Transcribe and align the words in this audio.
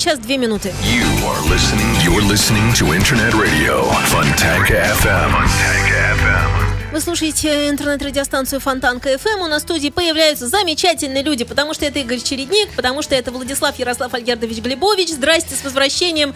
час 0.00 0.18
2 0.18 0.38
минуты. 0.38 0.72
You 0.82 1.04
are 1.28 1.42
listening, 1.50 1.94
you're 2.02 2.22
listening 2.26 2.72
to 2.74 2.94
Internet 2.94 3.34
Radio, 3.34 3.84
Fontanka 4.08 4.80
FM. 4.96 5.30
FM. 5.36 6.69
Вы 6.92 7.00
слушаете 7.00 7.68
интернет-радиостанцию 7.68 8.58
Фонтанка 8.58 9.16
ФМ. 9.16 9.42
У 9.42 9.46
нас 9.46 9.62
в 9.62 9.64
студии 9.64 9.90
появляются 9.90 10.48
замечательные 10.48 11.22
люди, 11.22 11.44
потому 11.44 11.72
что 11.72 11.84
это 11.84 12.00
Игорь 12.00 12.18
Чередник, 12.18 12.68
потому 12.74 13.00
что 13.02 13.14
это 13.14 13.30
Владислав 13.30 13.78
Ярослав 13.78 14.12
Альгердович 14.12 14.58
Глебович. 14.58 15.10
Здрасте, 15.10 15.54
с 15.54 15.62
возвращением. 15.62 16.34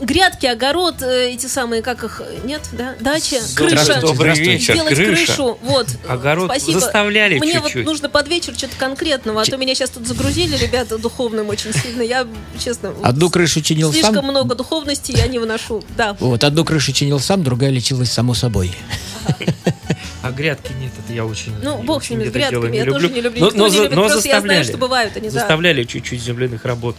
Грядки, 0.00 0.46
огород, 0.46 1.02
э, 1.02 1.32
эти 1.32 1.44
самые, 1.46 1.82
как 1.82 2.02
их, 2.02 2.22
нет, 2.44 2.62
да, 2.72 2.94
дача, 2.98 3.36
крыша. 3.54 4.00
Добрый 4.00 4.34
вечер, 4.38 4.72
Сделать 4.72 4.94
крыша. 4.94 5.26
крышу, 5.26 5.58
вот. 5.62 5.86
Огород 6.08 6.46
Спасибо. 6.50 6.80
заставляли 6.80 7.38
Мне 7.38 7.52
чуть-чуть. 7.52 7.74
вот 7.74 7.84
нужно 7.84 8.08
под 8.08 8.26
вечер 8.28 8.54
что-то 8.56 8.76
конкретного, 8.78 9.42
а 9.42 9.44
то 9.44 9.58
меня 9.58 9.74
сейчас 9.74 9.90
тут 9.90 10.06
загрузили 10.06 10.56
ребята 10.56 10.96
духовным 10.96 11.50
очень 11.50 11.74
сильно. 11.74 12.00
Я, 12.00 12.26
честно, 12.58 12.92
вот 12.92 13.04
Одну 13.04 13.28
крышу 13.28 13.60
чинил 13.60 13.92
слишком 13.92 14.14
сам. 14.14 14.24
много 14.24 14.54
духовности 14.54 15.12
я 15.14 15.26
не 15.26 15.38
выношу. 15.38 15.84
Да. 15.98 16.16
Вот, 16.20 16.42
одну 16.42 16.64
крышу 16.64 16.92
чинил 16.92 17.20
сам, 17.20 17.42
другая 17.44 17.68
лечилась 17.70 18.10
само 18.10 18.32
собой. 18.32 18.74
А 20.22 20.30
грядки 20.32 20.72
нет, 20.78 20.92
это 21.02 21.12
я 21.14 21.24
очень 21.24 21.54
Ну, 21.62 21.78
бог 21.82 22.04
с 22.04 22.10
ними, 22.10 22.24
с 22.28 22.30
грядками, 22.30 22.76
я 22.76 22.84
тоже 22.84 23.08
не 23.08 23.20
люблю. 23.22 23.40
Но, 23.40 23.46
Никто 23.46 23.58
но 23.58 23.64
не 23.68 23.70
за- 23.76 23.82
любит, 23.84 23.96
но 23.96 24.02
просто 24.02 24.16
я 24.16 24.20
знаю, 24.20 24.40
заставляли. 24.42 24.64
что 24.68 24.76
бывают 24.76 25.16
они, 25.16 25.28
да. 25.30 25.32
Заставляли 25.38 25.84
чуть-чуть 25.84 26.22
земляных 26.22 26.64
работ 26.66 26.96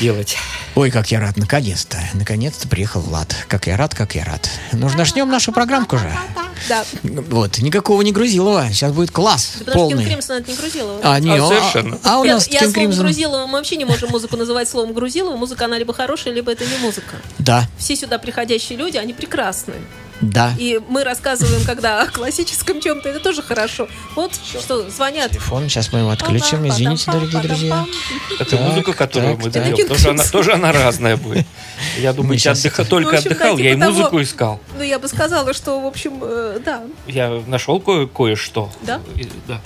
делать. 0.00 0.36
Ой, 0.76 0.90
как 0.90 1.10
я 1.10 1.18
рад, 1.20 1.36
наконец-то. 1.36 1.98
Наконец-то 2.14 2.68
приехал 2.68 3.00
Влад. 3.00 3.34
Как 3.48 3.66
я 3.66 3.76
рад, 3.76 3.94
как 3.94 4.14
я 4.14 4.24
рад. 4.24 4.48
Ну, 4.72 4.88
начнем 4.96 5.28
нашу 5.28 5.50
программку 5.52 5.98
же. 5.98 6.12
Да. 6.68 6.84
Вот, 7.02 7.58
никакого 7.58 8.02
не 8.02 8.12
Грузилова. 8.12 8.68
Сейчас 8.70 8.92
будет 8.92 9.10
класс 9.10 9.52
Да 9.58 9.64
потому 9.66 9.88
что 9.88 9.96
полный. 9.96 10.04
Кримсон 10.06 10.36
это 10.38 10.50
не 10.50 10.56
Грузилова. 10.56 11.00
А, 11.02 11.18
не, 11.20 11.30
А, 11.30 11.44
а- 11.44 11.48
совершенно. 11.48 11.98
А, 12.04 12.20
у 12.20 12.24
Я- 12.24 12.34
нас 12.34 12.46
я 12.48 12.60
Кен 12.60 12.72
словом 12.72 12.74
Кримсон. 12.90 13.04
Грузилова 13.06 13.46
мы 13.46 13.52
вообще 13.54 13.76
не 13.76 13.84
можем 13.84 14.10
музыку 14.10 14.36
называть 14.36 14.68
словом 14.68 14.92
Грузилова. 14.94 15.36
Музыка, 15.36 15.64
она 15.66 15.78
либо 15.78 15.92
хорошая, 15.92 16.32
либо 16.34 16.52
это 16.52 16.64
не 16.64 16.76
музыка. 16.78 17.16
Да, 17.38 17.68
Все 17.78 17.96
сюда 17.96 18.18
приходящие 18.18 18.78
люди, 18.78 18.96
они 18.96 19.12
прекрасны. 19.12 19.74
Да. 20.20 20.54
И 20.58 20.80
мы 20.88 21.04
рассказываем, 21.04 21.64
когда 21.64 22.02
о 22.02 22.06
классическом 22.06 22.80
чем-то, 22.80 23.08
это 23.08 23.20
тоже 23.20 23.42
хорошо. 23.42 23.88
Вот 24.14 24.32
что, 24.34 24.88
звонят. 24.90 25.30
Телефон, 25.32 25.68
сейчас 25.68 25.92
мы 25.92 26.00
его 26.00 26.10
отключим. 26.10 26.66
Извините, 26.68 27.10
дорогие 27.10 27.40
друзья. 27.42 27.84
Это 28.40 28.50
Так, 28.56 28.60
музыка, 28.60 28.92
которую 28.92 29.36
так, 29.36 29.44
мы 29.44 29.50
так. 29.50 29.62
даем, 29.64 29.88
тоже 29.88 30.10
она, 30.10 30.24
тоже 30.24 30.52
она 30.54 30.72
разная 30.72 31.16
будет. 31.16 31.46
Я 31.98 32.12
думаю, 32.12 32.34
я 32.34 32.38
щас- 32.38 32.60
отдыха- 32.64 32.84
только 32.84 33.12
Ну, 33.12 33.16
общем, 33.18 33.30
отдыхал, 33.32 33.56
да, 33.56 33.62
я 33.62 33.70
и 33.70 33.74
типа 33.74 33.84
того. 33.86 33.96
музыку 33.98 34.22
искал. 34.22 34.60
Ну, 34.76 34.82
я 34.82 34.98
бы 34.98 35.08
сказала, 35.08 35.52
что, 35.54 35.80
в 35.80 35.86
общем, 35.86 36.18
э, 36.22 36.60
да. 36.64 36.82
Я 37.06 37.42
нашел 37.46 37.80
кое- 37.80 38.06
кое-что. 38.06 38.70
Да? 38.82 39.00
И- 39.16 39.28
да. 39.46 39.60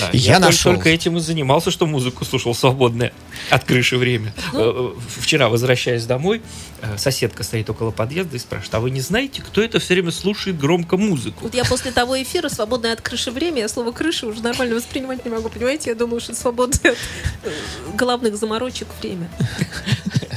Да, 0.00 0.08
Я 0.12 0.34
только- 0.34 0.46
нашел. 0.46 0.72
Только 0.74 0.88
этим 0.90 1.16
и 1.16 1.20
занимался, 1.20 1.70
что 1.70 1.86
музыку 1.86 2.24
слушал 2.24 2.54
свободное 2.54 3.12
от 3.50 3.64
крыши 3.64 3.96
время. 3.96 4.32
Ну. 4.52 4.92
Э, 4.92 5.00
Вчера, 5.20 5.48
возвращаясь 5.48 6.04
домой, 6.06 6.42
э, 6.82 6.98
соседка 6.98 7.42
стоит 7.42 7.68
около 7.70 7.90
подъезда 7.90 8.36
и 8.36 8.38
спрашивает, 8.38 8.74
а 8.74 8.80
вы 8.80 8.90
не 8.90 9.00
знаете, 9.00 9.42
кто 9.42 9.62
это 9.62 9.78
все 9.78 9.94
время 9.94 10.10
слушает 10.10 10.58
громко 10.58 10.96
музыку? 10.96 11.38
Вот 11.42 11.54
я 11.54 11.64
после 11.64 11.90
того 11.92 12.20
эфира, 12.22 12.48
свободное 12.48 12.92
от 12.92 13.00
крыши 13.00 13.30
время, 13.30 13.60
я 13.60 13.68
слово 13.68 13.92
крыша 13.92 14.26
уже 14.26 14.42
нормально 14.42 14.74
воспринимать 14.76 15.24
не 15.24 15.30
могу, 15.30 15.48
понимаете? 15.48 15.90
Я 15.90 15.96
думаю, 15.96 16.20
что 16.20 16.34
свободное 16.34 16.92
от 16.92 16.98
э, 17.44 17.50
головных 17.94 18.36
заморочек 18.36 18.88
время. 19.02 19.28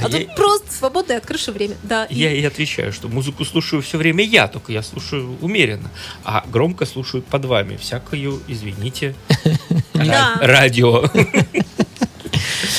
А 0.02 0.08
Я- 0.08 0.20
тут 0.26 0.34
просто 0.34 0.72
свободное 0.72 1.18
от 1.18 1.26
крыши 1.26 1.52
время. 1.52 1.76
Да. 1.82 2.04
и- 2.06 2.14
Я 2.16 2.32
и 2.32 2.42
отвечаю, 2.44 2.92
что 2.92 3.08
музыку 3.08 3.44
слушаю 3.44 3.82
все 3.82 3.98
время 3.98 4.24
я, 4.24 4.48
только 4.48 4.72
я 4.72 4.82
слушаю 4.82 5.36
умеренно. 5.42 5.90
А 6.24 6.44
громко 6.50 6.86
слушают 6.86 7.26
под 7.26 7.44
вами. 7.44 7.76
Всякую, 7.76 8.40
извините, 8.48 9.14
радио. 9.94 11.04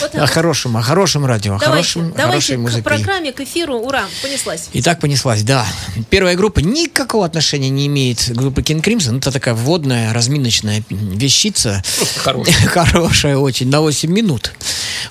Вот 0.01 0.15
О 0.15 0.25
хорошем, 0.25 0.77
о 0.77 0.81
хорошем 0.81 1.25
радио, 1.25 1.55
о 1.55 1.59
Давайте, 1.59 1.93
хорошем, 1.93 2.13
давайте 2.17 2.25
хорошей 2.25 2.55
к 2.55 2.59
музыке. 2.59 2.83
программе, 2.83 3.31
к 3.31 3.39
эфиру. 3.41 3.75
Ура, 3.75 4.05
понеслась. 4.21 4.69
И 4.73 4.81
так 4.81 4.99
понеслась, 4.99 5.43
да. 5.43 5.65
Первая 6.09 6.35
группа 6.35 6.59
никакого 6.59 7.25
отношения 7.25 7.69
не 7.69 7.85
имеет 7.87 8.19
к 8.19 8.31
группе 8.31 8.61
King 8.61 8.81
Crimson. 8.81 9.19
Это 9.19 9.31
такая 9.31 9.53
вводная, 9.53 10.11
разминочная 10.13 10.83
вещица. 10.89 11.83
Хорошая. 12.17 12.55
Хорошая 12.67 13.37
очень, 13.37 13.69
на 13.69 13.81
8 13.81 14.11
минут. 14.11 14.53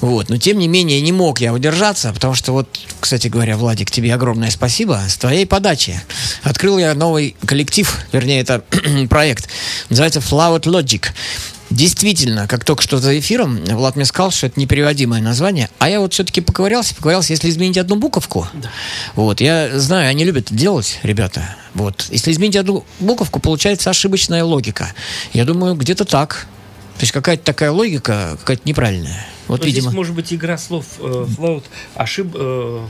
Вот. 0.00 0.28
Но 0.28 0.38
тем 0.38 0.58
не 0.58 0.66
менее 0.66 1.00
не 1.00 1.12
мог 1.12 1.40
я 1.40 1.52
удержаться, 1.52 2.12
потому 2.12 2.34
что 2.34 2.52
вот, 2.52 2.68
кстати 3.00 3.28
говоря, 3.28 3.56
Владик, 3.56 3.90
тебе 3.90 4.12
огромное 4.14 4.50
спасибо. 4.50 5.00
С 5.08 5.16
твоей 5.16 5.46
подачи 5.46 6.00
открыл 6.42 6.78
я 6.78 6.94
новый 6.94 7.36
коллектив, 7.46 7.96
вернее, 8.12 8.40
это 8.40 8.64
проект. 9.10 9.48
Называется 9.88 10.20
Flower 10.20 10.60
Logic. 10.62 11.06
Действительно, 11.70 12.48
как 12.48 12.64
только 12.64 12.82
что 12.82 12.98
за 12.98 13.16
эфиром, 13.18 13.64
Влад 13.64 13.94
мне 13.94 14.04
сказал, 14.04 14.32
что 14.32 14.48
это 14.48 14.58
непереводимое 14.58 15.22
название, 15.22 15.70
а 15.78 15.88
я 15.88 16.00
вот 16.00 16.12
все-таки 16.12 16.40
поковырялся, 16.40 16.96
поковырялся, 16.96 17.32
если 17.32 17.48
изменить 17.48 17.78
одну 17.78 17.94
буковку, 17.94 18.48
вот, 19.14 19.40
я 19.40 19.78
знаю, 19.78 20.10
они 20.10 20.24
любят 20.24 20.46
это 20.46 20.54
делать, 20.54 20.98
ребята, 21.04 21.56
вот, 21.74 22.06
если 22.10 22.32
изменить 22.32 22.56
одну 22.56 22.84
буковку, 22.98 23.38
получается 23.38 23.88
ошибочная 23.88 24.42
логика. 24.42 24.92
Я 25.32 25.44
думаю, 25.44 25.76
где-то 25.76 26.04
так. 26.04 26.48
То 26.98 27.04
есть 27.04 27.12
какая-то 27.12 27.44
такая 27.44 27.70
логика, 27.70 28.36
какая-то 28.40 28.62
неправильная. 28.68 29.26
Вот, 29.48 29.60
Но 29.60 29.66
видимо. 29.66 29.82
Здесь 29.82 29.94
может 29.94 30.14
быть 30.14 30.32
игра 30.32 30.56
слов 30.58 30.84
э, 31.00 31.26
флаут 31.36 31.64
ошиб, 31.94 32.28
э, 32.34 32.86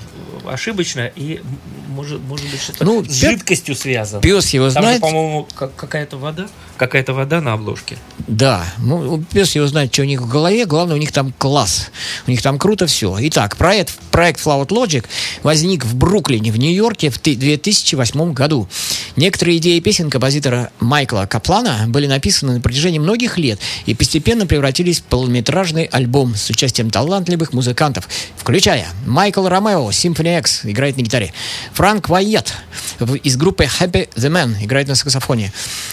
ошибочная 0.46 1.12
и 1.16 1.40
может, 1.88 2.20
может 2.22 2.48
быть 2.50 2.60
что-то 2.60 2.84
Ну, 2.84 3.04
с 3.04 3.12
жидкостью 3.12 3.74
связано. 3.74 4.20
Пес 4.22 4.50
его 4.50 4.70
Там 4.70 4.82
знает. 4.82 5.00
по-моему, 5.00 5.48
как- 5.54 5.74
какая-то 5.74 6.16
вода, 6.18 6.48
какая-то 6.76 7.12
вода 7.14 7.40
на 7.40 7.54
обложке. 7.54 7.96
Да, 8.28 8.64
ну, 8.78 9.22
пес 9.32 9.54
его 9.56 9.66
знает, 9.66 9.92
что 9.92 10.02
у 10.02 10.04
них 10.04 10.20
в 10.20 10.28
голове, 10.28 10.66
главное, 10.66 10.96
у 10.96 10.98
них 10.98 11.12
там 11.12 11.32
класс, 11.36 11.90
у 12.26 12.30
них 12.30 12.42
там 12.42 12.58
круто 12.58 12.86
все. 12.86 13.16
Итак, 13.20 13.56
проект, 13.56 13.98
проект 14.10 14.44
Flout 14.44 14.68
Logic 14.68 15.04
возник 15.42 15.84
в 15.84 15.94
Бруклине, 15.96 16.52
в 16.52 16.58
Нью-Йорке 16.58 17.10
в 17.10 17.18
ты- 17.18 17.34
2008 17.34 18.32
году. 18.32 18.68
Некоторые 19.16 19.58
идеи 19.58 19.80
песен 19.80 20.10
композитора 20.10 20.70
Майкла 20.80 21.26
Каплана 21.28 21.86
были 21.88 22.06
написаны 22.06 22.54
на 22.54 22.60
протяжении 22.60 22.98
многих 22.98 23.38
лет 23.38 23.58
и 23.86 23.94
постепенно 23.94 24.46
превратились 24.46 25.00
в 25.00 25.04
полнометражный 25.04 25.84
альбом 25.84 26.34
с 26.36 26.49
участием 26.50 26.90
талантливых 26.90 27.52
музыкантов, 27.52 28.08
включая 28.36 28.86
Майкл 29.06 29.46
Ромео, 29.46 29.90
Symphony 29.90 30.38
X, 30.38 30.60
играет 30.64 30.96
на 30.96 31.02
гитаре, 31.02 31.32
Франк 31.72 32.08
Вайет 32.08 32.54
из 33.22 33.36
группы 33.36 33.64
Happy 33.64 34.08
the 34.14 34.30
Man, 34.30 34.56
играет 34.62 34.88
на 34.88 34.94
саксофоне, 34.94 35.52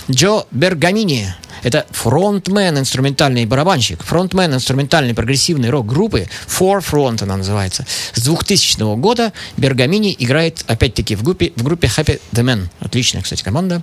Джо 0.09 0.45
Бергамини, 0.51 1.33
это 1.63 1.85
фронтмен, 1.91 2.77
инструментальный 2.77 3.45
барабанщик, 3.45 4.03
фронтмен 4.03 4.53
инструментальной 4.53 5.13
прогрессивной 5.13 5.69
рок-группы 5.69 6.27
Four 6.47 6.79
Front 6.79 7.23
она 7.23 7.37
называется. 7.37 7.85
С 8.13 8.21
2000 8.21 8.95
года 8.97 9.33
Бергамини 9.57 10.15
играет, 10.17 10.63
опять-таки, 10.67 11.15
в 11.15 11.23
группе, 11.23 11.51
в 11.55 11.63
группе 11.63 11.87
Happy 11.87 12.21
the 12.31 12.43
Man. 12.43 12.67
Отличная, 12.79 13.21
кстати, 13.21 13.43
команда. 13.43 13.81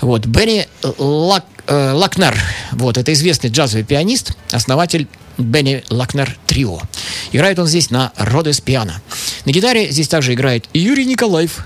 Вот. 0.00 0.26
Бенни 0.26 0.68
Лак, 0.98 1.44
э, 1.66 1.92
Лакнер, 1.92 2.36
вот, 2.72 2.98
это 2.98 3.12
известный 3.12 3.50
джазовый 3.50 3.84
пианист, 3.84 4.36
основатель 4.50 5.08
Бенни 5.38 5.84
Лакнер 5.88 6.36
Трио. 6.46 6.80
Играет 7.32 7.58
он 7.58 7.66
здесь 7.66 7.90
на 7.90 8.12
Родес 8.16 8.60
пиано. 8.60 9.00
На 9.44 9.52
гитаре 9.52 9.90
здесь 9.90 10.08
также 10.08 10.34
играет 10.34 10.68
Юрий 10.74 11.04
Николаев. 11.04 11.64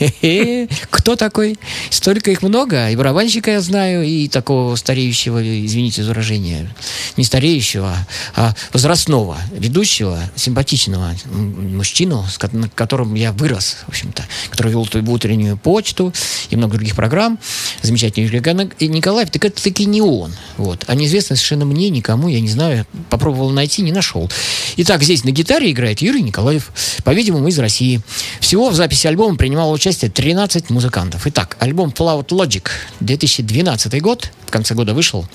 Кто 0.90 1.16
такой? 1.16 1.58
Столько 1.90 2.30
их 2.30 2.42
много. 2.42 2.90
И 2.90 2.96
барабанщика 2.96 3.50
я 3.50 3.60
знаю, 3.60 4.02
и 4.02 4.28
такого 4.28 4.74
стареющего, 4.76 5.40
извините 5.66 6.02
за 6.02 6.10
выражение, 6.10 6.70
не 7.16 7.24
стареющего, 7.24 7.94
а 8.34 8.54
возрастного, 8.72 9.36
ведущего, 9.52 10.18
симпатичного 10.36 11.14
мужчину, 11.26 12.24
с 12.30 12.38
которым 12.74 13.14
я 13.14 13.32
вырос, 13.32 13.78
в 13.86 13.90
общем-то, 13.90 14.24
который 14.50 14.72
вел 14.72 14.86
ту- 14.86 15.04
утреннюю 15.10 15.58
почту 15.58 16.14
и 16.48 16.56
много 16.56 16.76
других 16.76 16.96
программ. 16.96 17.38
Замечательный 17.82 18.24
Юрий 18.24 18.40
Николаев, 18.88 19.30
так 19.30 19.44
это 19.44 19.62
таки 19.62 19.84
не 19.84 20.00
он. 20.00 20.32
Вот. 20.56 20.84
А 20.86 20.94
неизвестно 20.94 21.36
совершенно 21.36 21.66
мне, 21.66 21.90
никому, 21.90 22.28
я 22.28 22.40
не 22.40 22.48
знаю, 22.48 22.86
попробовал 23.10 23.50
найти, 23.50 23.82
не 23.82 23.92
нашел. 23.92 24.30
Итак, 24.78 25.02
здесь 25.02 25.24
на 25.24 25.30
гитаре 25.30 25.70
играет 25.70 26.00
Юрий 26.00 26.22
Николаев, 26.22 26.70
по-видимому, 27.04 27.48
из 27.48 27.58
России. 27.58 28.00
Всего 28.40 28.70
в 28.70 28.74
записи 28.74 29.06
альбома 29.06 29.36
принимало 29.36 29.72
участие 29.72 29.89
13 29.98 30.70
музыкантов. 30.70 31.26
Итак, 31.26 31.56
альбом 31.58 31.90
Flout 31.90 32.28
Logic, 32.28 32.68
2012 33.00 34.00
год, 34.00 34.30
в 34.46 34.50
конце 34.50 34.74
года 34.74 34.94
вышел. 34.94 35.26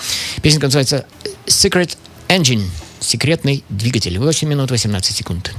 Песенка 0.41 0.67
называется 0.67 1.05
Secret 1.45 1.97
Engine, 2.27 2.63
секретный 2.99 3.63
двигатель. 3.69 4.17
8 4.17 4.47
минут 4.47 4.71
18 4.71 5.15
секунд. 5.15 5.53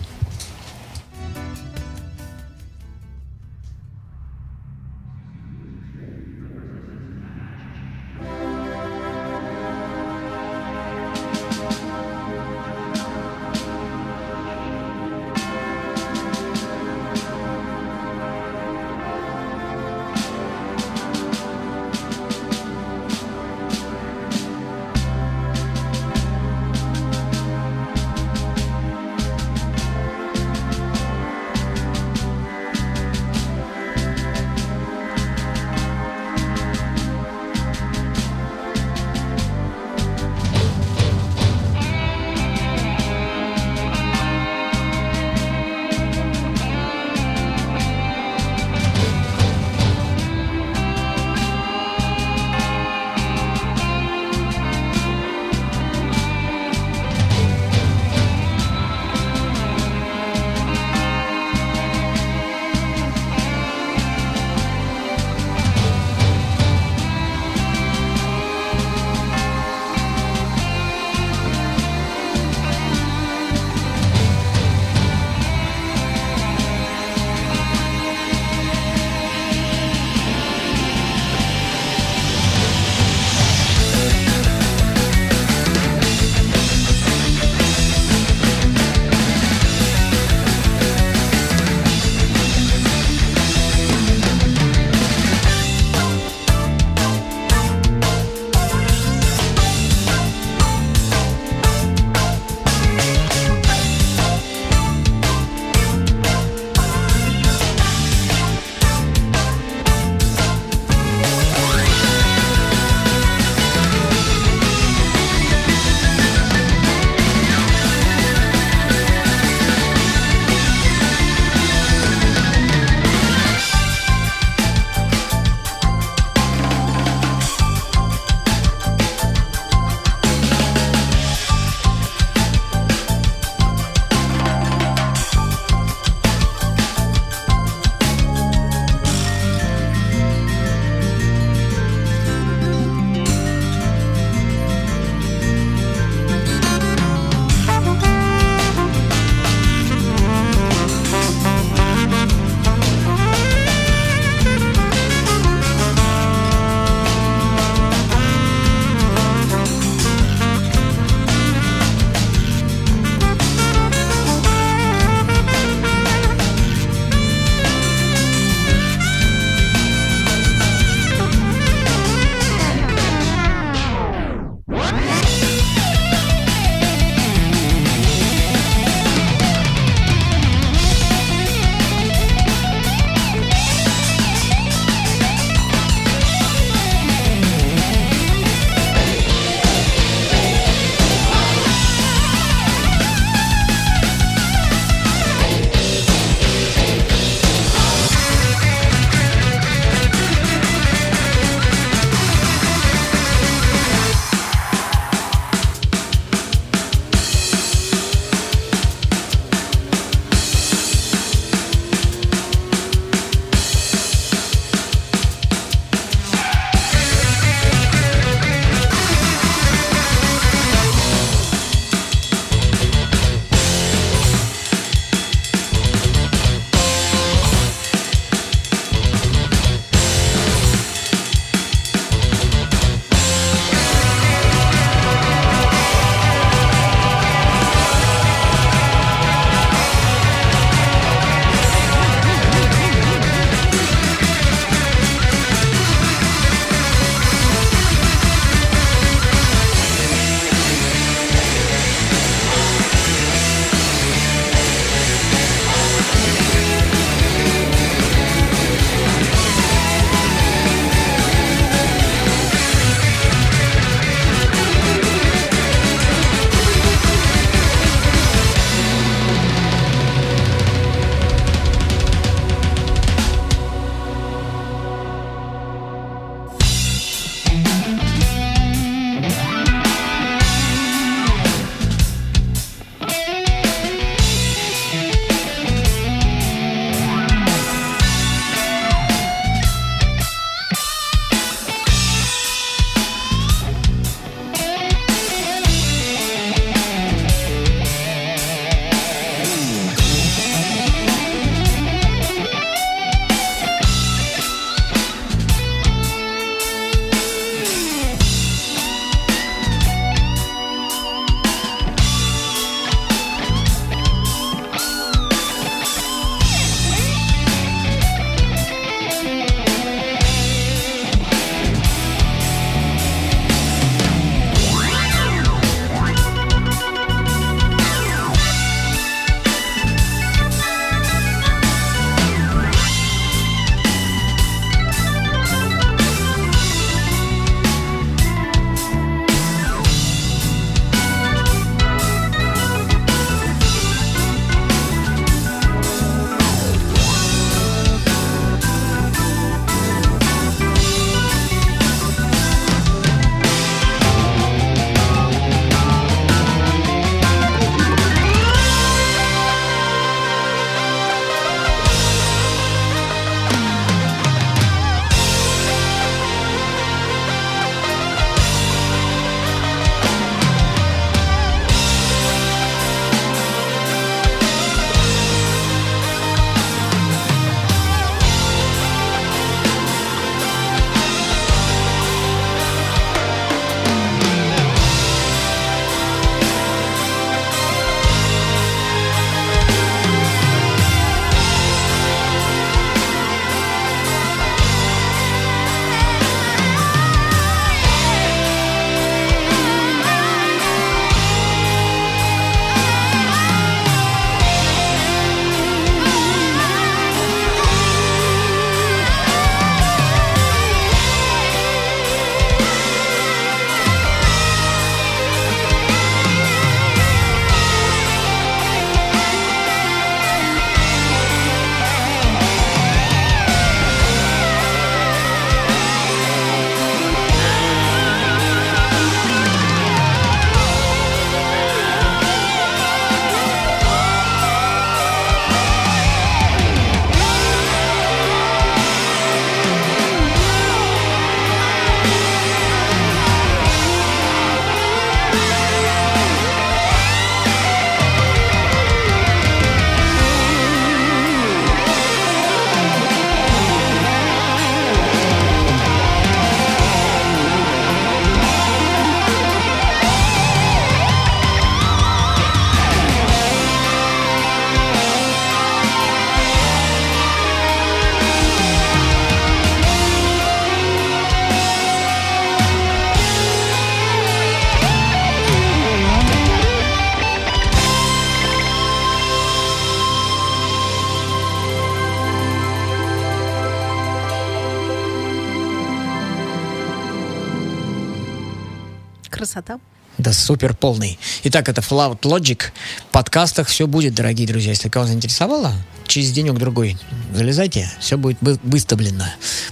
Супер 490.36 490.74
полный. 490.74 491.18
Итак, 491.44 491.68
это 491.68 491.80
Flout 491.80 492.20
Logic. 492.20 492.60
В 493.08 493.12
подкастах 493.12 493.68
все 493.68 493.86
будет, 493.86 494.14
дорогие 494.14 494.46
друзья. 494.46 494.70
Если 494.70 494.88
кого 494.88 495.06
заинтересовало, 495.06 495.72
через 496.06 496.32
денек-другой 496.32 496.96
залезайте. 497.32 497.90
Все 498.00 498.16
будет 498.16 498.38
вы- 498.40 498.58
выставлено 498.62 499.26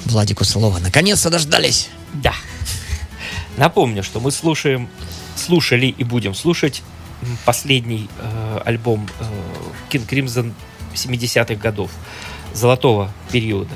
Владику 0.04 0.44
Слова. 0.44 0.78
Наконец-то 0.78 1.30
дождались. 1.30 1.88
Да. 2.14 2.35
Напомню, 3.56 4.02
что 4.02 4.21
мы 4.21 4.30
слушаем, 4.33 4.88
слушали 5.37 5.87
и 5.87 6.04
будем 6.04 6.35
слушать 6.35 6.83
последний 7.44 8.09
э, 8.18 8.61
альбом 8.64 9.09
э, 9.21 9.25
King 9.90 10.06
Crimson 10.09 10.52
70-х 10.94 11.54
годов, 11.54 11.90
золотого 12.52 13.12
периода. 13.30 13.75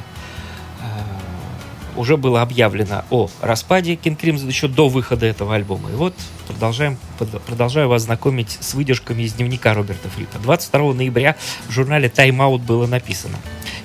Уже 1.98 2.16
было 2.16 2.42
объявлено 2.42 3.04
о 3.10 3.28
распаде 3.40 3.94
King 3.94 4.16
Crimson 4.16 4.46
еще 4.46 4.68
до 4.68 4.88
выхода 4.88 5.26
этого 5.26 5.56
альбома. 5.56 5.90
И 5.90 5.94
вот 5.94 6.14
продолжаем, 6.46 6.96
продолжаю 7.44 7.88
вас 7.88 8.02
знакомить 8.02 8.56
с 8.60 8.74
выдержками 8.74 9.22
из 9.22 9.32
дневника 9.32 9.74
Роберта 9.74 10.08
Фрипа. 10.08 10.38
22 10.38 10.94
ноября 10.94 11.34
в 11.66 11.72
журнале 11.72 12.06
Time 12.06 12.36
Out 12.36 12.60
было 12.60 12.86
написано. 12.86 13.36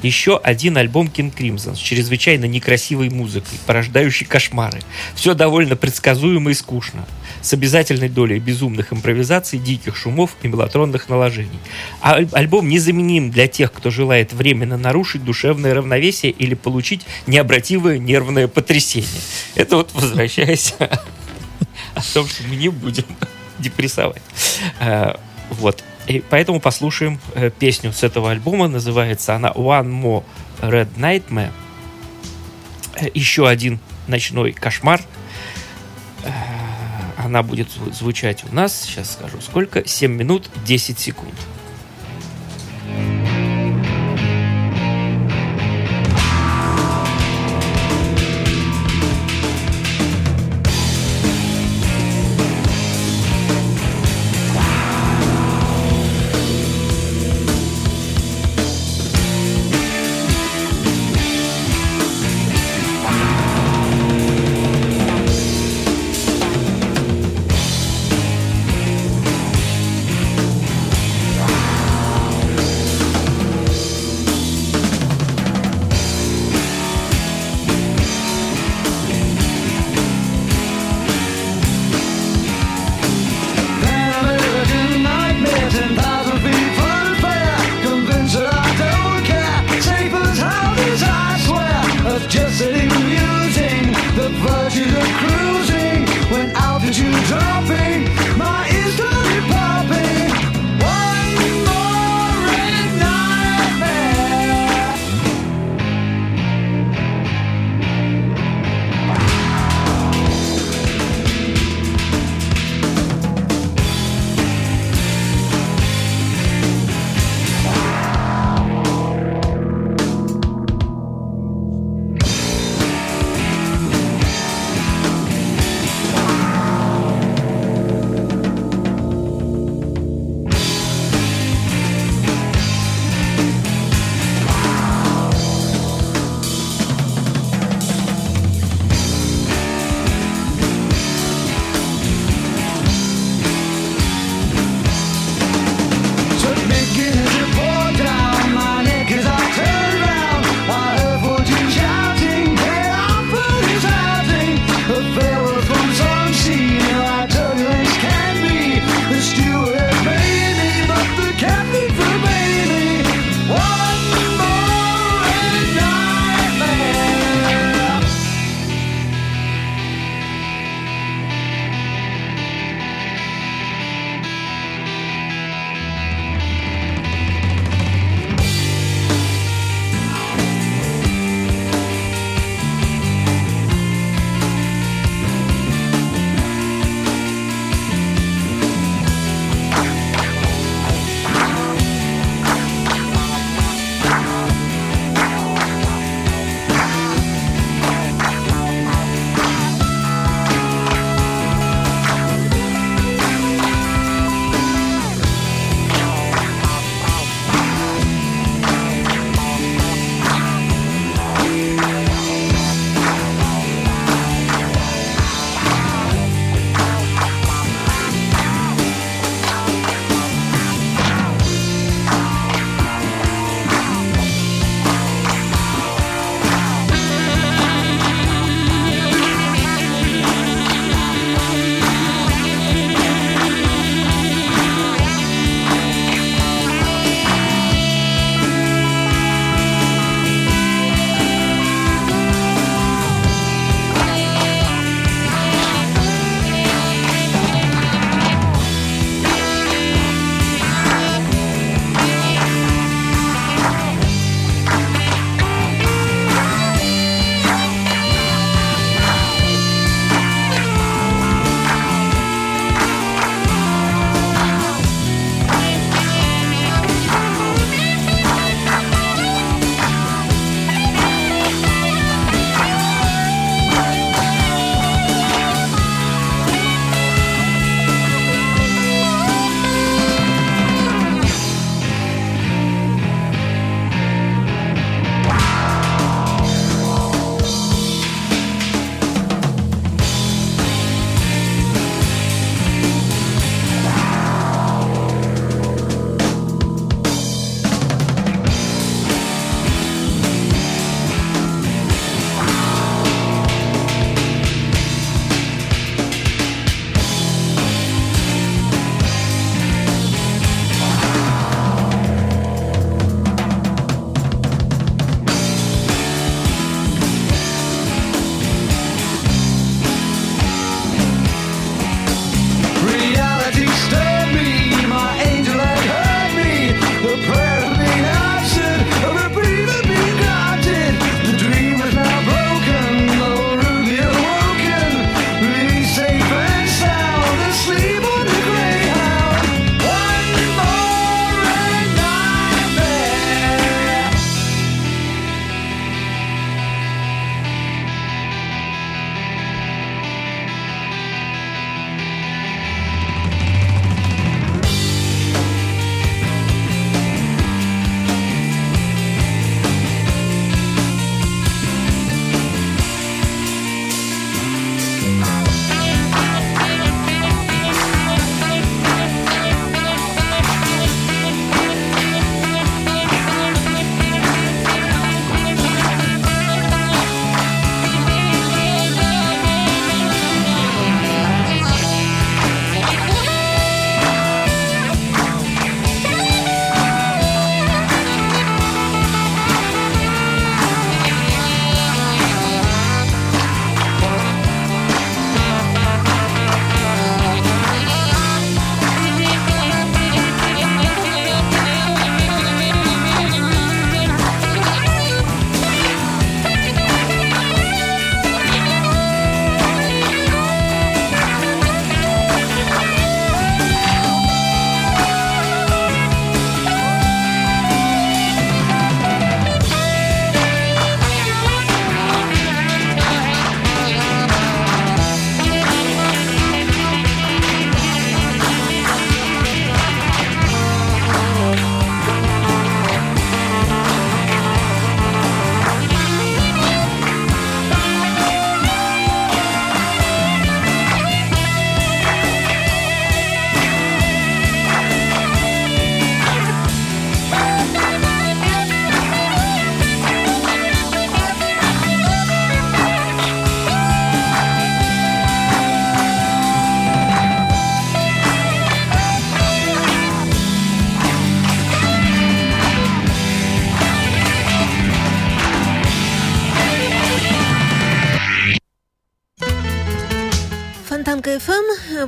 Еще 0.04 0.38
один 0.38 0.78
альбом 0.78 1.08
King 1.08 1.34
Crimson 1.36 1.76
с 1.76 1.80
чрезвычайно 1.80 2.46
некрасивой 2.46 3.10
музыкой, 3.10 3.58
порождающей 3.66 4.26
кошмары. 4.28 4.82
Все 5.16 5.34
довольно 5.34 5.76
предсказуемо 5.76 6.52
и 6.52 6.54
скучно. 6.54 7.08
С 7.42 7.54
обязательной 7.54 8.10
долей 8.10 8.40
безумных 8.40 8.94
импровизаций, 8.94 9.60
диких 9.60 9.96
шумов 9.98 10.36
и 10.44 10.48
мелатронных 10.48 11.10
наложений. 11.10 11.60
А 12.02 12.16
аль- 12.16 12.28
альбом 12.34 12.68
незаменим 12.70 13.32
для 13.32 13.48
тех, 13.48 13.72
кто 13.72 13.90
желает 13.92 14.34
временно 14.34 14.78
нарушить 14.78 15.24
душевное 15.24 15.74
равновесие 15.74 16.32
или 16.32 16.54
получить 16.54 17.02
необратимое 17.26 17.98
нервное 17.98 18.48
потрясение. 18.48 19.10
Это 19.56 19.78
вот 19.78 19.90
возвращаясь 19.94 20.76
о 21.96 22.02
том, 22.14 22.28
что 22.28 22.44
мы 22.50 22.56
не 22.58 22.70
будем 22.70 23.06
депрессовать. 23.60 24.22
Э, 24.80 25.14
Вот. 25.50 25.84
И 26.08 26.20
поэтому 26.30 26.60
послушаем 26.60 27.20
э, 27.34 27.50
песню 27.50 27.94
с 27.94 28.04
этого 28.04 28.32
альбома. 28.32 28.68
Называется 28.68 29.36
она 29.36 29.50
One 29.50 29.90
More 29.90 30.24
Red 30.62 30.90
Nightmare. 30.98 31.52
Э, 32.96 33.08
Еще 33.14 33.48
один 33.48 33.80
ночной 34.08 34.52
кошмар. 34.52 35.02
Э, 36.24 36.30
Она 37.18 37.42
будет 37.42 37.68
зву- 37.70 37.94
звучать 37.94 38.44
у 38.50 38.54
нас, 38.54 38.82
сейчас 38.82 39.14
скажу 39.14 39.40
сколько, 39.40 39.88
7 39.88 40.12
минут 40.14 40.50
10 40.66 41.00
секунд. 41.00 41.34
One 42.90 43.23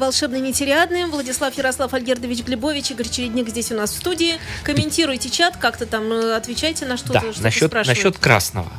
волшебный 0.06 0.40
нетериадный, 0.40 1.06
Владислав 1.06 1.58
Ярослав 1.58 1.92
Альгердович 1.92 2.44
Глебович, 2.44 2.92
Игорь 2.92 3.10
Чередник 3.10 3.50
здесь 3.50 3.72
у 3.72 3.76
нас 3.76 3.90
в 3.90 3.98
студии. 3.98 4.36
Комментируйте 4.64 5.32
чат, 5.32 5.58
как-то 5.58 5.88
там 5.88 6.12
э, 6.14 6.36
отвечайте 6.36 6.86
на 6.86 6.96
что-то, 6.96 7.22
Да, 7.22 7.34
что 7.34 7.42
насчет, 7.42 7.74
насчет 7.74 8.18
красного. 8.20 8.72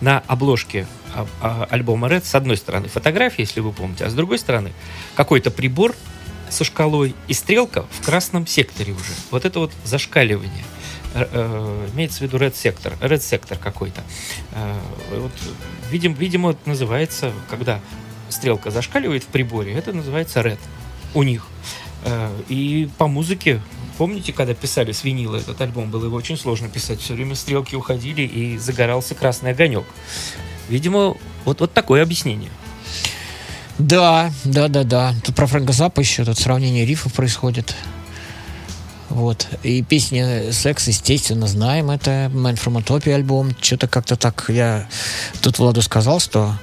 На 0.00 0.22
обложке 0.28 0.86
а- 1.14 1.26
а- 1.40 1.66
альбома 1.68 2.06
Red 2.06 2.24
с 2.24 2.34
одной 2.36 2.56
стороны 2.56 2.86
фотография, 2.88 3.42
если 3.42 3.58
вы 3.58 3.72
помните, 3.72 4.04
а 4.04 4.10
с 4.10 4.14
другой 4.14 4.38
стороны 4.38 4.72
какой-то 5.16 5.50
прибор 5.50 5.96
со 6.48 6.62
шкалой 6.62 7.16
и 7.26 7.34
стрелка 7.34 7.84
в 7.90 8.04
красном 8.04 8.46
секторе 8.46 8.92
уже. 8.92 9.12
Вот 9.32 9.44
это 9.44 9.58
вот 9.58 9.72
зашкаливание. 9.84 10.64
Э, 11.14 11.88
имеется 11.92 12.18
в 12.18 12.20
виду 12.22 12.38
Red 12.38 12.54
сектор, 12.56 12.92
Red 13.00 13.20
сектор 13.20 13.58
какой-то. 13.58 14.00
Э, 14.52 14.78
вот, 15.10 15.32
видим, 15.90 16.14
видимо, 16.14 16.52
это 16.52 16.68
называется, 16.68 17.32
когда 17.50 17.80
стрелка 18.32 18.70
зашкаливает 18.70 19.22
в 19.22 19.26
приборе, 19.26 19.72
это 19.74 19.92
называется 19.92 20.40
Red 20.40 20.58
у 21.14 21.22
них. 21.22 21.46
Э, 22.04 22.30
И 22.48 22.88
по 22.98 23.06
музыке, 23.06 23.60
помните, 23.98 24.32
когда 24.32 24.54
писали 24.54 24.92
с 24.92 25.04
винила 25.04 25.36
этот 25.36 25.60
альбом, 25.60 25.90
было 25.90 26.06
его 26.06 26.16
очень 26.16 26.36
сложно 26.36 26.68
писать, 26.68 27.00
все 27.00 27.14
время 27.14 27.34
стрелки 27.34 27.74
уходили 27.74 28.22
и 28.22 28.58
загорался 28.58 29.14
красный 29.14 29.50
огонек. 29.50 29.84
Видимо, 30.68 31.16
вот, 31.44 31.60
вот 31.60 31.72
такое 31.72 32.02
объяснение. 32.02 32.50
Да, 33.78 34.30
да, 34.44 34.68
да, 34.68 34.84
да. 34.84 35.14
Тут 35.24 35.34
про 35.34 35.46
Фрэнка 35.46 35.72
Заппа 35.72 36.00
еще 36.00 36.24
тут 36.24 36.38
сравнение 36.38 36.84
рифов 36.84 37.12
происходит. 37.12 37.74
Вот. 39.12 39.46
И 39.62 39.82
песня 39.82 40.52
«Секс», 40.52 40.88
естественно, 40.88 41.46
знаем. 41.46 41.90
Это 41.90 42.30
«Man 42.32 42.54
from 42.54 42.82
Utopia» 42.82 43.14
альбом. 43.14 43.54
Что-то 43.60 43.86
как-то 43.86 44.16
так 44.16 44.46
я 44.48 44.88
тут 45.42 45.58
Владу 45.58 45.82
сказал, 45.82 46.18
что 46.18 46.56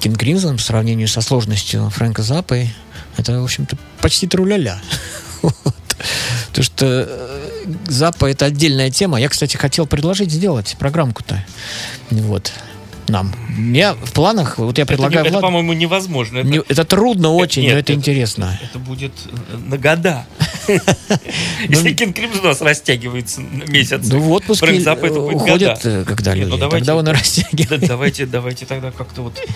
King 0.00 0.14
Crimson 0.16 0.56
по 0.56 0.62
сравнению 0.62 1.08
со 1.08 1.22
сложностью 1.22 1.88
Фрэнка 1.88 2.22
Заппы 2.22 2.68
это, 3.16 3.40
в 3.40 3.44
общем-то, 3.44 3.78
почти 4.02 4.26
труляля. 4.26 4.78
Потому 5.40 6.64
что 6.64 7.06
э, 7.08 7.64
Заппа 7.88 8.26
это 8.26 8.44
отдельная 8.44 8.90
тема. 8.90 9.18
Я, 9.18 9.30
кстати, 9.30 9.56
хотел 9.56 9.86
предложить 9.86 10.30
сделать 10.30 10.76
программку-то. 10.78 11.42
Вот. 12.10 12.52
Нам. 13.08 13.32
Меня 13.56 13.94
в 13.94 14.12
планах, 14.12 14.58
вот 14.58 14.76
я 14.78 14.82
Это, 14.82 14.92
предлагаю 14.92 15.24
это, 15.24 15.34
Владу- 15.34 15.42
по-моему, 15.42 15.72
невозможно. 15.74 16.38
Это, 16.38 16.48
не- 16.48 16.62
это 16.68 16.84
трудно 16.84 17.30
очень, 17.32 17.62
нет, 17.62 17.72
но 17.74 17.78
это, 17.78 17.92
это- 17.92 17.98
интересно. 18.00 18.58
это 18.62 18.78
будет 18.78 19.12
э, 19.26 19.56
на 19.56 19.78
года. 19.78 20.26
Если 21.68 21.94
King 21.94 22.12
Crimson 22.12 22.40
у 22.40 22.44
нас 22.44 22.60
растягивается 22.60 23.40
на 23.40 23.64
месяц. 23.70 24.00
Ну, 24.10 24.20
в 24.20 24.32
отпуске 24.32 24.76
это 24.78 24.96
будет 24.96 25.12
уходят, 25.16 25.80
э, 25.84 26.04
когда 26.04 26.34
люди. 26.34 26.50
ну 26.50 26.56
давайте- 26.58 26.86
Тогда 26.86 26.96
он 26.96 27.08
растягивает. 27.08 27.86
давайте, 27.86 28.26
давайте 28.26 28.66
тогда 28.66 28.90
как-то 28.90 29.22
вот 29.22 29.38
э, 29.38 29.48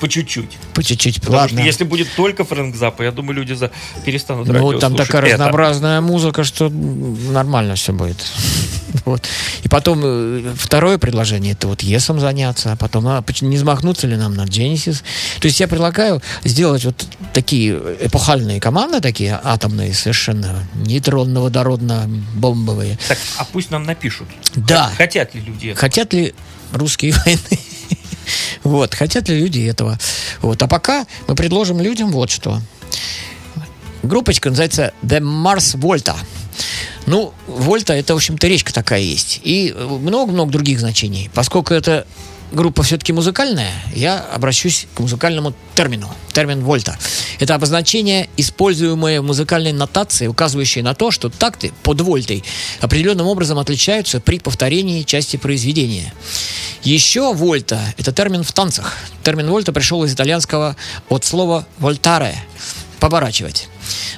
по 0.00 0.08
чуть-чуть. 0.08 0.58
По 0.74 0.82
чуть-чуть. 0.82 1.26
Ладно. 1.28 1.60
если 1.60 1.84
будет 1.84 2.08
только 2.16 2.44
Фрэнк 2.44 2.76
Заппа, 2.76 3.02
я 3.02 3.10
думаю, 3.12 3.36
люди 3.36 3.56
перестанут 4.04 4.48
Ну, 4.48 4.78
там 4.78 4.94
такая 4.94 5.22
Это. 5.22 5.32
разнообразная 5.32 6.00
музыка, 6.00 6.44
что 6.44 6.68
нормально 6.68 7.74
все 7.74 7.92
будет. 7.92 8.18
Вот. 9.04 9.22
И 9.62 9.68
потом 9.68 10.00
э, 10.02 10.54
второе 10.56 10.98
предложение 10.98 11.52
это 11.52 11.68
вот 11.68 11.82
Есом 11.82 12.20
заняться, 12.20 12.72
а 12.72 12.76
потом 12.76 12.97
не 13.00 13.56
взмахнуться 13.56 14.06
ли 14.06 14.16
нам 14.16 14.34
на 14.34 14.44
Genesis. 14.44 15.02
То 15.40 15.46
есть 15.46 15.58
я 15.60 15.68
предлагаю 15.68 16.20
сделать 16.44 16.84
вот 16.84 17.06
такие 17.32 17.80
эпохальные 18.00 18.60
команды, 18.60 19.00
такие 19.00 19.40
атомные 19.42 19.94
совершенно, 19.94 20.66
нейтронно-водородно-бомбовые. 20.74 22.98
Так, 23.08 23.16
а 23.36 23.44
пусть 23.44 23.70
нам 23.70 23.84
напишут. 23.84 24.28
Да. 24.56 24.90
Хотят 24.96 25.34
ли 25.34 25.40
люди 25.40 25.68
это? 25.68 25.80
Хотят 25.80 26.12
ли 26.12 26.34
русские 26.72 27.12
войны? 27.12 27.40
Вот, 28.62 28.94
хотят 28.94 29.26
ли 29.30 29.40
люди 29.40 29.60
этого? 29.60 29.98
Вот. 30.42 30.62
А 30.62 30.68
пока 30.68 31.06
мы 31.26 31.34
предложим 31.34 31.80
людям 31.80 32.12
вот 32.12 32.30
что. 32.30 32.60
Группочка 34.02 34.50
называется 34.50 34.92
The 35.02 35.20
Mars 35.20 35.78
Volta. 35.78 36.14
Ну, 37.06 37.32
Вольта 37.46 37.94
это, 37.94 38.12
в 38.12 38.16
общем-то, 38.16 38.46
речка 38.46 38.72
такая 38.72 39.00
есть. 39.00 39.40
И 39.42 39.74
много-много 39.74 40.52
других 40.52 40.78
значений. 40.78 41.30
Поскольку 41.32 41.72
это 41.72 42.06
группа 42.52 42.82
все-таки 42.82 43.12
музыкальная, 43.12 43.72
я 43.94 44.18
обращусь 44.18 44.86
к 44.94 45.00
музыкальному 45.00 45.54
термину. 45.74 46.12
Термин 46.32 46.62
вольта. 46.62 46.96
Это 47.38 47.54
обозначение, 47.54 48.28
используемое 48.36 49.20
в 49.20 49.24
музыкальной 49.24 49.72
нотации, 49.72 50.26
указывающее 50.26 50.84
на 50.84 50.94
то, 50.94 51.10
что 51.10 51.30
такты 51.30 51.72
под 51.82 52.00
вольтой 52.00 52.44
определенным 52.80 53.26
образом 53.26 53.58
отличаются 53.58 54.20
при 54.20 54.38
повторении 54.38 55.02
части 55.02 55.36
произведения. 55.36 56.12
Еще 56.82 57.32
вольта– 57.32 57.80
это 57.98 58.12
термин 58.12 58.44
в 58.44 58.52
танцах. 58.52 58.94
Термин 59.24 59.50
вольта 59.50 59.72
пришел 59.72 60.04
из 60.04 60.14
итальянского 60.14 60.76
от 61.08 61.24
слова 61.24 61.66
«вольтаре»– 61.78 62.36
поворачивать. 63.00 63.68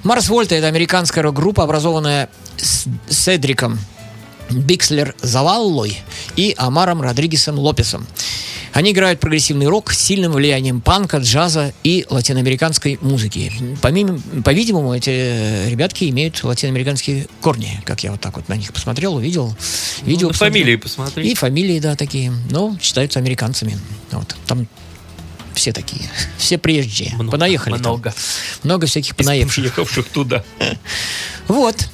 Марс 0.03 0.29
Вольта– 0.29 0.55
это 0.57 0.67
американская 0.67 1.23
рок-группа, 1.23 1.63
образованная 1.63 2.29
с 2.57 2.87
Седриком 3.09 3.79
Бикслер 4.51 5.15
Заваллой 5.23 5.99
и 6.37 6.55
Амаром 6.59 7.03
Родригесом 7.03 7.59
Лопесом. 7.59 8.07
Они 8.73 8.93
играют 8.93 9.19
прогрессивный 9.19 9.67
рок 9.67 9.91
с 9.93 9.99
сильным 9.99 10.31
влиянием 10.33 10.81
панка, 10.81 11.17
джаза 11.19 11.73
и 11.83 12.07
латиноамериканской 12.09 12.99
музыки. 13.01 13.53
Помимо, 13.83 14.21
по-видимому, 14.45 14.95
эти 14.95 15.11
э, 15.11 15.69
ребятки 15.69 16.09
имеют 16.09 16.45
латиноамериканские 16.45 17.27
корни, 17.41 17.81
как 17.85 18.05
я 18.05 18.13
вот 18.13 18.21
так 18.21 18.37
вот 18.37 18.49
на 18.49 18.55
них 18.55 18.73
посмотрел, 18.73 19.17
увидел. 19.17 19.57
Видео 20.03 20.23
Ну, 20.23 20.29
на 20.29 20.33
посмотрел. 20.35 20.53
фамилии 20.53 20.77
посмотри. 20.77 21.29
И 21.31 21.35
фамилии, 21.35 21.81
да, 21.81 21.97
такие. 21.97 22.33
Но 22.51 22.77
считаются 22.81 23.19
американцами. 23.19 23.77
Вот. 24.13 24.37
Там 24.47 24.69
все 25.55 25.73
такие. 25.73 26.03
Все 26.39 26.57
прежде. 26.57 27.11
Много, 27.15 27.33
Понаехали. 27.33 27.73
там. 27.75 27.81
Много. 27.83 28.15
Много 28.63 28.87
всяких 28.87 29.17
понаевших. 29.17 29.65
Ехавших 29.65 30.07
туда. 30.11 30.45
Вот. 31.49 31.89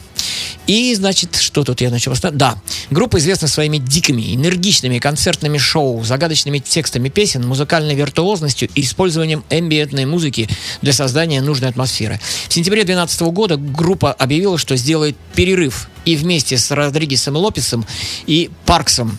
И, 0.66 0.94
значит, 0.94 1.36
что 1.36 1.62
тут 1.64 1.80
я 1.80 1.90
начал? 1.90 2.12
оста- 2.12 2.30
Да, 2.32 2.56
группа 2.90 3.18
известна 3.18 3.46
своими 3.48 3.78
дикими, 3.78 4.34
энергичными 4.34 4.98
концертными 4.98 5.58
шоу, 5.58 6.02
загадочными 6.04 6.58
текстами 6.58 7.08
песен, 7.08 7.46
музыкальной 7.46 7.94
виртуозностью 7.94 8.68
и 8.74 8.80
использованием 8.82 9.44
эмбиентной 9.50 10.06
музыки 10.06 10.48
для 10.82 10.92
создания 10.92 11.40
нужной 11.40 11.70
атмосферы. 11.70 12.20
В 12.48 12.52
сентябре 12.52 12.82
2012 12.84 13.20
года 13.32 13.56
группа 13.56 14.12
объявила, 14.12 14.58
что 14.58 14.76
сделает 14.76 15.16
перерыв 15.34 15.88
и 16.04 16.16
вместе 16.16 16.58
с 16.58 16.70
Родригесом 16.70 17.36
Лопесом 17.36 17.86
и 18.26 18.50
Парксом 18.64 19.18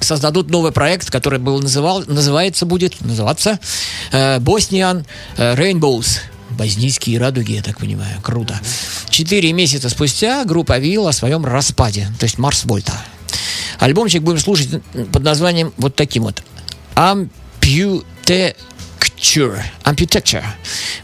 создадут 0.00 0.50
новый 0.50 0.70
проект, 0.72 1.10
который 1.10 1.38
был 1.38 1.60
называл, 1.60 2.04
называется 2.06 2.66
будет 2.66 3.00
называться 3.00 3.58
э, 4.12 4.38
Bosnian 4.38 5.06
э, 5.38 5.54
Rainbows. 5.54 6.18
Боснийские 6.56 7.18
радуги, 7.18 7.52
я 7.52 7.62
так 7.62 7.78
понимаю. 7.78 8.20
Круто. 8.22 8.58
Четыре 9.10 9.52
месяца 9.52 9.88
спустя 9.88 10.44
группа 10.44 10.74
объявила 10.74 11.10
о 11.10 11.12
своем 11.12 11.44
распаде, 11.44 12.08
то 12.18 12.24
есть 12.24 12.38
Марс 12.38 12.64
Вольта. 12.64 12.92
Альбомчик 13.78 14.22
будем 14.22 14.38
слушать 14.38 14.82
под 15.12 15.22
названием 15.22 15.72
вот 15.76 15.96
таким 15.96 16.24
вот. 16.24 16.42
Amputecture. 16.94 18.54
Amputecture. 19.84 20.44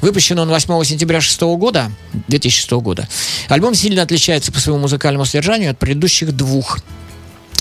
Выпущен 0.00 0.38
он 0.38 0.48
8 0.48 0.84
сентября 0.84 1.20
6 1.20 1.40
года, 1.58 1.90
2006 2.28 2.70
года. 2.72 3.08
Альбом 3.48 3.74
сильно 3.74 4.02
отличается 4.02 4.52
по 4.52 4.60
своему 4.60 4.82
музыкальному 4.82 5.24
содержанию 5.24 5.72
от 5.72 5.78
предыдущих 5.78 6.32
двух. 6.32 6.78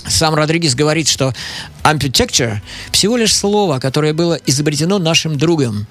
Сам 0.06 0.34
Родригес 0.34 0.74
говорит, 0.74 1.08
что 1.08 1.34
amputecture 1.82 2.60
всего 2.92 3.16
лишь 3.16 3.34
слово, 3.34 3.78
которое 3.78 4.14
было 4.14 4.34
изобретено 4.46 4.98
нашим 4.98 5.36
другом. 5.36 5.86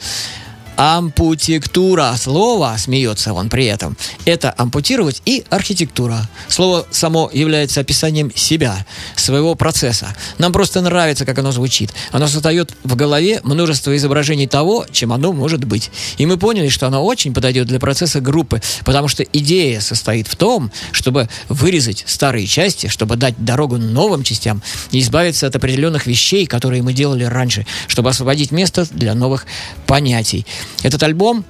Ампутектура. 0.79 2.15
Слово, 2.15 2.73
смеется 2.77 3.33
он 3.33 3.49
при 3.49 3.65
этом, 3.65 3.97
это 4.23 4.53
ампутировать 4.57 5.21
и 5.25 5.43
архитектура. 5.49 6.29
Слово 6.47 6.87
само 6.89 7.29
является 7.33 7.81
описанием 7.81 8.31
себя, 8.33 8.85
своего 9.17 9.55
процесса. 9.55 10.15
Нам 10.37 10.53
просто 10.53 10.79
нравится, 10.79 11.25
как 11.25 11.37
оно 11.37 11.51
звучит. 11.51 11.93
Оно 12.13 12.29
создает 12.29 12.73
в 12.85 12.95
голове 12.95 13.41
множество 13.43 13.93
изображений 13.97 14.47
того, 14.47 14.85
чем 14.89 15.11
оно 15.11 15.33
может 15.33 15.65
быть. 15.65 15.91
И 16.17 16.25
мы 16.25 16.37
поняли, 16.37 16.69
что 16.69 16.87
оно 16.87 17.03
очень 17.03 17.33
подойдет 17.33 17.67
для 17.67 17.81
процесса 17.81 18.21
группы, 18.21 18.61
потому 18.85 19.09
что 19.09 19.23
идея 19.23 19.81
состоит 19.81 20.29
в 20.29 20.37
том, 20.37 20.71
чтобы 20.93 21.27
вырезать 21.49 22.05
старые 22.07 22.47
части, 22.47 22.87
чтобы 22.87 23.17
дать 23.17 23.35
дорогу 23.43 23.77
новым 23.77 24.23
частям 24.23 24.63
и 24.91 25.01
избавиться 25.01 25.45
от 25.45 25.57
определенных 25.57 26.07
вещей, 26.07 26.45
которые 26.45 26.83
мы 26.83 26.93
делали 26.93 27.25
раньше, 27.25 27.67
чтобы 27.87 28.11
освободить 28.11 28.51
место 28.51 28.87
для 28.91 29.13
новых 29.13 29.45
понятий. 29.85 30.45
Этот 30.84 31.03
альбом... 31.03 31.45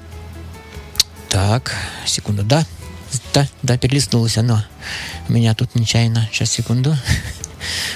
Так, 1.29 1.75
секунду, 2.05 2.43
да? 2.43 2.65
Да, 3.33 3.47
да, 3.61 3.77
перелистнулось 3.77 4.37
оно. 4.37 4.63
У 5.27 5.33
меня 5.33 5.53
тут 5.53 5.75
нечаянно. 5.75 6.27
Сейчас, 6.31 6.51
секунду. 6.51 6.95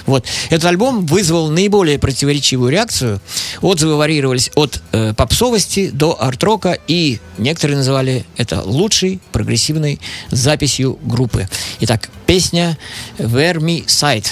Вот. 0.06 0.26
Этот 0.50 0.66
альбом 0.66 1.06
вызвал 1.06 1.50
наиболее 1.50 1.98
противоречивую 1.98 2.70
реакцию. 2.70 3.22
Отзывы 3.62 3.96
варьировались 3.96 4.52
от 4.56 4.82
э, 4.92 5.14
попсовости 5.14 5.90
до 5.90 6.22
арт-рока, 6.22 6.78
и 6.88 7.20
некоторые 7.38 7.78
называли 7.78 8.26
это 8.36 8.62
лучшей 8.62 9.22
прогрессивной 9.32 10.02
записью 10.30 11.00
группы. 11.02 11.48
Итак, 11.80 12.10
песня 12.26 12.78
«Where 13.18 13.58
Me 13.58 13.86
Sight». 13.86 14.28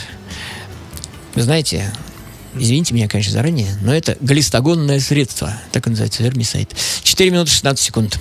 Вы 1.36 1.44
знаете, 1.44 1.94
Извините 2.56 2.94
меня, 2.94 3.08
конечно, 3.08 3.34
заранее, 3.34 3.78
но 3.82 3.94
это 3.94 4.18
глистогонное 4.20 5.00
средство. 5.00 5.54
Так 5.72 5.88
называется, 5.88 6.24
вермисайт. 6.24 6.76
4 7.04 7.30
минуты 7.30 7.52
16 7.52 7.84
секунд. 7.84 8.20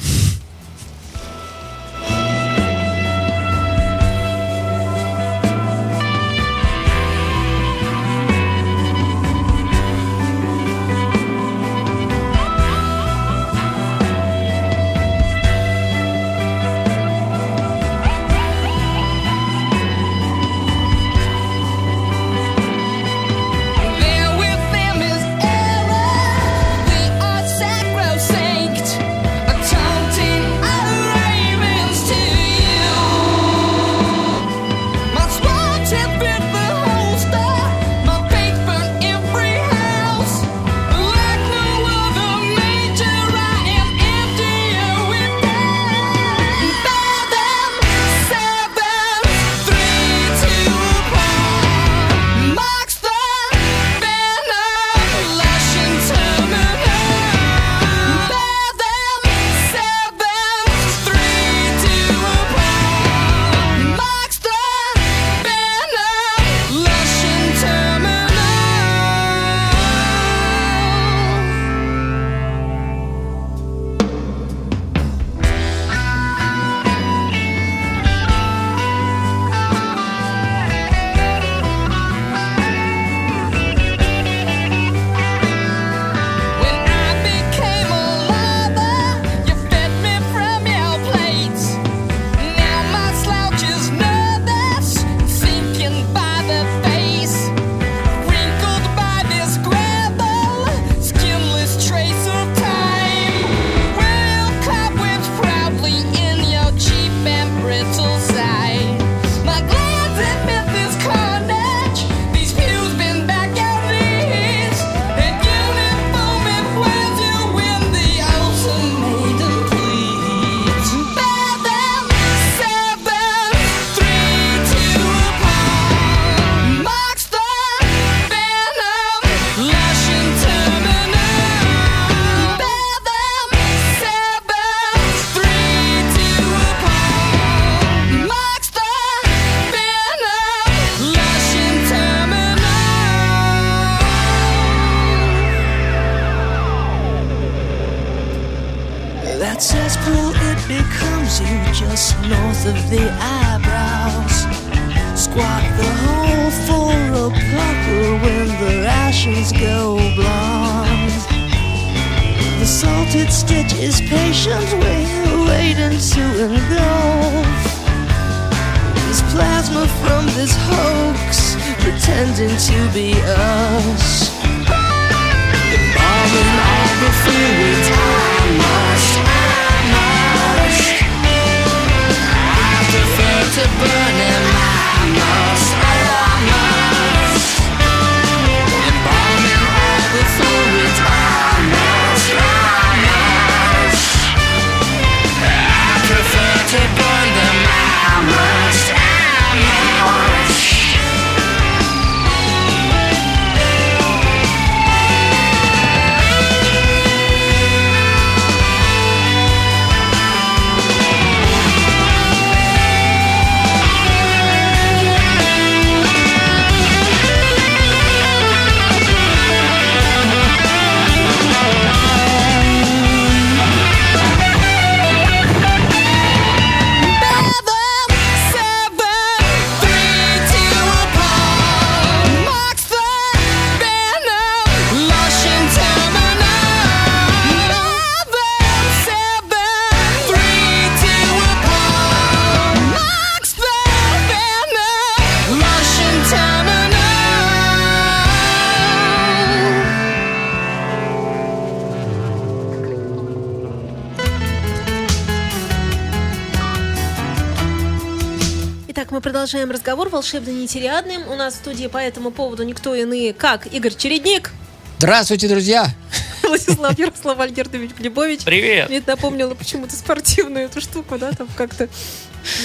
продолжаем 259.40 259.70
разговор 259.70 260.10
волшебно 260.10 260.50
нетериадным. 260.50 261.26
У 261.30 261.34
нас 261.34 261.54
в 261.54 261.56
студии 261.56 261.86
по 261.86 261.96
этому 261.96 262.30
поводу 262.30 262.62
никто 262.62 262.94
иные, 262.94 263.32
как 263.32 263.66
Игорь 263.72 263.94
Чередник. 263.94 264.50
Здравствуйте, 264.98 265.48
друзья! 265.48 265.86
Владислав 266.42 266.98
Ярослав 266.98 267.40
Альгердович 267.40 267.92
Глебович. 267.92 268.44
Привет! 268.44 268.90
Мне 268.90 268.98
это 268.98 269.16
почему-то 269.54 269.96
спортивную 269.96 270.66
эту 270.66 270.82
штуку, 270.82 271.16
да, 271.16 271.32
там 271.32 271.48
как-то 271.56 271.88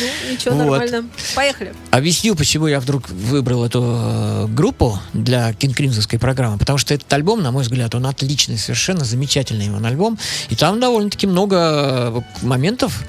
ну, 0.02 0.32
ничего, 0.32 0.56
Вот. 0.56 0.80
нормально. 0.80 1.10
Поехали. 1.36 1.74
Объясню, 1.92 2.36
почему 2.36 2.68
я 2.68 2.80
вдруг 2.80 3.10
выбрал 3.10 3.66
эту 3.66 3.84
э, 3.84 4.48
группу 4.48 5.00
для 5.14 5.54
кингкримзовской 5.54 6.20
программы. 6.20 6.58
Потому 6.58 6.78
что 6.78 6.94
этот 6.94 7.12
альбом, 7.14 7.42
на 7.42 7.52
мой 7.52 7.64
взгляд, 7.64 7.94
он 7.96 8.06
отличный, 8.06 8.58
совершенно 8.58 9.06
замечательный 9.06 9.70
он 9.74 9.86
альбом. 9.86 10.18
И 10.50 10.56
там 10.56 10.80
довольно-таки 10.80 11.28
много 11.28 11.56
э, 11.60 12.22
моментов, 12.46 13.04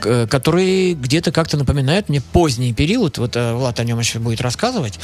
к- 0.00 0.26
которые 0.26 0.94
где-то 0.94 1.32
как-то 1.32 1.56
напоминают 1.56 2.08
мне 2.08 2.20
поздний 2.20 2.72
период. 2.72 3.18
Вот 3.18 3.36
э, 3.36 3.52
Влад 3.54 3.80
о 3.80 3.84
нем 3.84 3.98
еще 3.98 4.18
будет 4.18 4.40
рассказывать. 4.40 4.98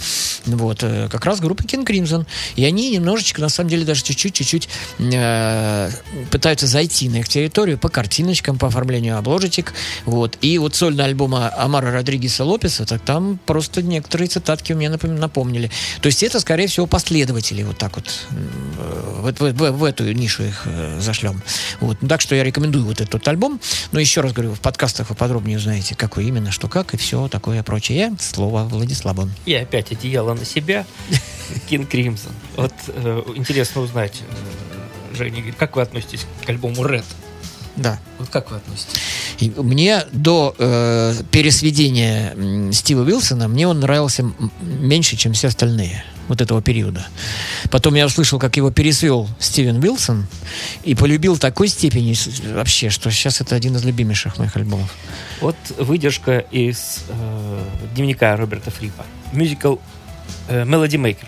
Вот, 0.47 0.79
э, 0.83 1.09
как 1.11 1.25
раз 1.25 1.41
группа 1.41 1.63
King 1.63 1.85
Crimson. 1.87 2.27
И 2.57 2.65
они 2.65 2.91
немножечко, 2.91 3.41
на 3.41 3.49
самом 3.49 3.71
деле, 3.71 3.85
даже 3.85 4.03
чуть-чуть, 4.03 4.35
чуть-чуть 4.35 4.69
э, 4.99 5.91
пытаются 6.31 6.67
зайти 6.67 7.09
на 7.09 7.17
их 7.17 7.29
территорию 7.29 7.79
по 7.79 7.89
картиночкам, 7.89 8.59
по 8.59 8.69
оформлению 8.69 9.19
обложечек. 9.19 9.73
Вот. 10.05 10.39
И 10.41 10.59
вот 10.59 10.75
сольный 10.77 11.05
альбом 11.09 11.35
Амара 11.35 11.91
Родригеса 11.91 12.45
Лопеса, 12.45 12.87
так 12.87 13.03
там 13.03 13.39
просто 13.47 13.83
некоторые 13.83 14.29
цитатки 14.29 14.73
мне 14.73 14.89
напом- 14.89 15.19
напомнили. 15.19 15.71
То 16.01 16.07
есть 16.07 16.23
это, 16.23 16.41
скорее 16.41 16.67
всего, 16.69 16.87
последователи 16.87 17.63
вот 17.63 17.79
так 17.79 17.97
вот 17.97 18.07
э, 18.31 19.21
вот 19.23 19.41
в, 19.41 19.53
в- 19.53 19.71
в 19.73 19.85
эту 19.85 20.13
нишу 20.13 20.45
их 20.45 20.63
э, 20.67 21.01
зашлем. 21.01 21.43
Вот. 21.81 21.99
Так 22.09 22.21
что 22.21 22.35
я 22.35 22.45
рекомендую 22.45 22.85
вот 22.85 23.01
этот 23.01 23.27
альбом. 23.27 23.61
Но 23.93 24.01
еще 24.01 24.21
раз 24.21 24.33
говорю, 24.33 24.55
в 24.55 24.61
подкастах 24.61 25.11
вы 25.11 25.17
подробнее 25.17 25.59
узнаете, 25.59 25.95
какой 25.95 26.27
именно, 26.27 26.51
что 26.53 26.69
как 26.69 26.95
и 26.95 26.97
все 26.97 27.29
такое 27.29 27.63
прочее. 27.63 28.15
Слово 28.21 28.65
Владиславу. 28.65 29.29
И 29.47 29.55
опять 29.55 29.91
одеяло 29.93 30.35
на 30.35 30.45
себя. 30.45 30.85
King 31.71 31.89
Crimson. 31.89 32.31
Вот 32.57 32.75
э, 32.89 33.23
интересно 33.35 33.81
узнать, 33.81 34.21
э, 35.11 35.17
Женя, 35.17 35.43
как 35.57 35.77
вы 35.77 35.83
относитесь 35.83 36.27
к 36.45 36.49
альбому 36.51 36.85
Red? 36.85 37.05
Да. 37.77 37.99
Вот 38.19 38.29
как 38.29 38.51
вы 38.51 38.57
относитесь? 38.59 39.01
И 39.39 39.51
мне 39.51 40.03
до 40.13 40.55
э, 40.59 41.15
пересведения 41.31 42.35
Стива 42.73 43.03
Уилсона, 43.03 43.47
мне 43.49 43.69
он 43.69 43.81
нравился 43.81 44.25
меньше, 44.61 45.17
чем 45.17 45.33
все 45.33 45.49
остальные 45.49 46.05
вот 46.29 46.41
этого 46.41 46.61
периода. 46.61 47.07
Потом 47.71 47.95
я 47.95 48.07
услышал, 48.07 48.39
как 48.39 48.57
его 48.57 48.71
пересвел 48.71 49.29
Стивен 49.39 49.83
Уилсон 49.83 50.27
и 50.83 50.95
полюбил 50.95 51.39
такой 51.39 51.69
степени 51.69 52.15
вообще, 52.53 52.91
что 52.91 53.11
сейчас 53.11 53.41
это 53.41 53.55
один 53.55 53.77
из 53.77 53.85
любимейших 53.85 54.39
моих 54.39 54.57
альбомов. 54.57 54.95
Вот 55.41 55.57
выдержка 55.79 56.39
из 56.39 57.05
э, 57.09 57.63
дневника 57.95 58.37
Роберта 58.37 58.71
Фрипа. 58.71 59.05
Мюзикл 59.33 59.77
э, 60.49 60.65
Melody 60.65 61.01
Maker. 61.01 61.27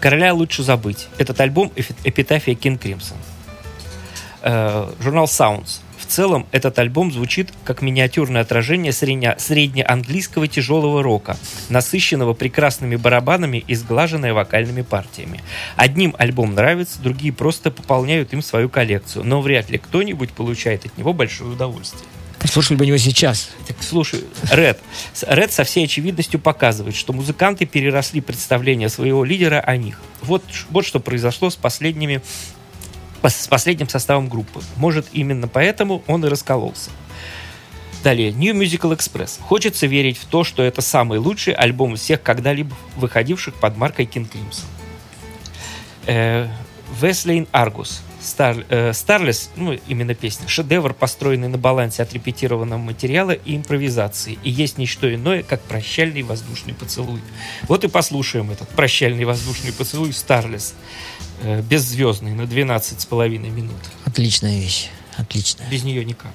Короля 0.00 0.34
лучше 0.34 0.64
забыть. 0.64 1.06
Этот 1.18 1.40
альбом 1.40 1.70
эпитафия 2.04 2.54
King 2.54 2.80
Crimson. 2.80 3.16
Э, 4.42 4.90
журнал 5.00 5.26
Sounds. 5.26 5.80
В 6.12 6.14
целом, 6.14 6.46
этот 6.52 6.78
альбом 6.78 7.10
звучит 7.10 7.54
как 7.64 7.80
миниатюрное 7.80 8.42
отражение 8.42 8.92
средне- 8.92 9.34
среднеанглийского 9.38 10.46
тяжелого 10.46 11.02
рока, 11.02 11.38
насыщенного 11.70 12.34
прекрасными 12.34 12.96
барабанами 12.96 13.64
и 13.66 13.74
сглаженной 13.74 14.34
вокальными 14.34 14.82
партиями. 14.82 15.40
Одним 15.74 16.14
альбом 16.18 16.54
нравится, 16.54 17.00
другие 17.00 17.32
просто 17.32 17.70
пополняют 17.70 18.34
им 18.34 18.42
свою 18.42 18.68
коллекцию, 18.68 19.24
но 19.24 19.40
вряд 19.40 19.70
ли 19.70 19.78
кто-нибудь 19.78 20.32
получает 20.32 20.84
от 20.84 20.98
него 20.98 21.14
большое 21.14 21.52
удовольствие. 21.52 22.04
Послушали 22.40 22.76
бы 22.76 22.84
его 22.84 22.98
сейчас. 22.98 23.48
Так, 23.66 23.78
слушай, 23.80 24.22
Ред. 24.50 24.80
Ред 25.26 25.50
со 25.50 25.64
всей 25.64 25.86
очевидностью 25.86 26.38
показывает, 26.38 26.94
что 26.94 27.14
музыканты 27.14 27.64
переросли 27.64 28.20
представление 28.20 28.90
своего 28.90 29.24
лидера 29.24 29.60
о 29.60 29.78
них. 29.78 29.98
Вот, 30.20 30.44
вот 30.68 30.84
что 30.84 31.00
произошло 31.00 31.48
с 31.48 31.56
последними 31.56 32.16
пос- 32.16 32.22
с 33.28 33.46
последним 33.46 33.88
составом 33.88 34.28
группы. 34.28 34.60
Может, 34.76 35.06
именно 35.12 35.48
поэтому 35.48 36.02
он 36.06 36.24
и 36.24 36.28
раскололся. 36.28 36.90
Далее, 38.02 38.32
New 38.32 38.54
Musical 38.54 38.96
Express. 38.96 39.40
Хочется 39.40 39.86
верить 39.86 40.18
в 40.18 40.24
то, 40.24 40.42
что 40.42 40.62
это 40.62 40.82
самый 40.82 41.18
лучший 41.18 41.52
альбом 41.52 41.94
из 41.94 42.00
всех 42.00 42.22
когда-либо 42.22 42.76
выходивших 42.96 43.54
под 43.54 43.76
маркой 43.76 44.06
King 44.06 44.28
Crimson. 44.28 44.64
Э, 46.06 46.48
Веслейн 47.00 47.46
Аргус. 47.52 48.02
Стар, 48.20 48.64
э, 48.68 48.92
ну, 49.56 49.72
именно 49.88 50.14
песня, 50.14 50.46
шедевр, 50.46 50.94
построенный 50.94 51.48
на 51.48 51.58
балансе 51.58 52.02
отрепетированного 52.02 52.78
материала 52.78 53.32
и 53.32 53.56
импровизации. 53.56 54.38
И 54.44 54.50
есть 54.50 54.78
не 54.78 54.86
что 54.86 55.12
иное, 55.12 55.42
как 55.42 55.60
прощальный 55.62 56.22
воздушный 56.22 56.74
поцелуй. 56.74 57.20
Вот 57.68 57.84
и 57.84 57.88
послушаем 57.88 58.50
этот 58.50 58.68
прощальный 58.68 59.24
воздушный 59.24 59.72
поцелуй. 59.72 60.10
Э, 60.10 60.74
беззвездный, 61.62 62.34
на 62.34 62.46
12 62.46 63.00
с 63.00 63.06
половиной 63.06 63.50
минут. 63.50 63.80
Отличная 64.04 64.58
вещь. 64.58 64.88
Отличная. 65.16 65.68
Без 65.70 65.84
нее 65.84 66.04
никак. 66.04 66.32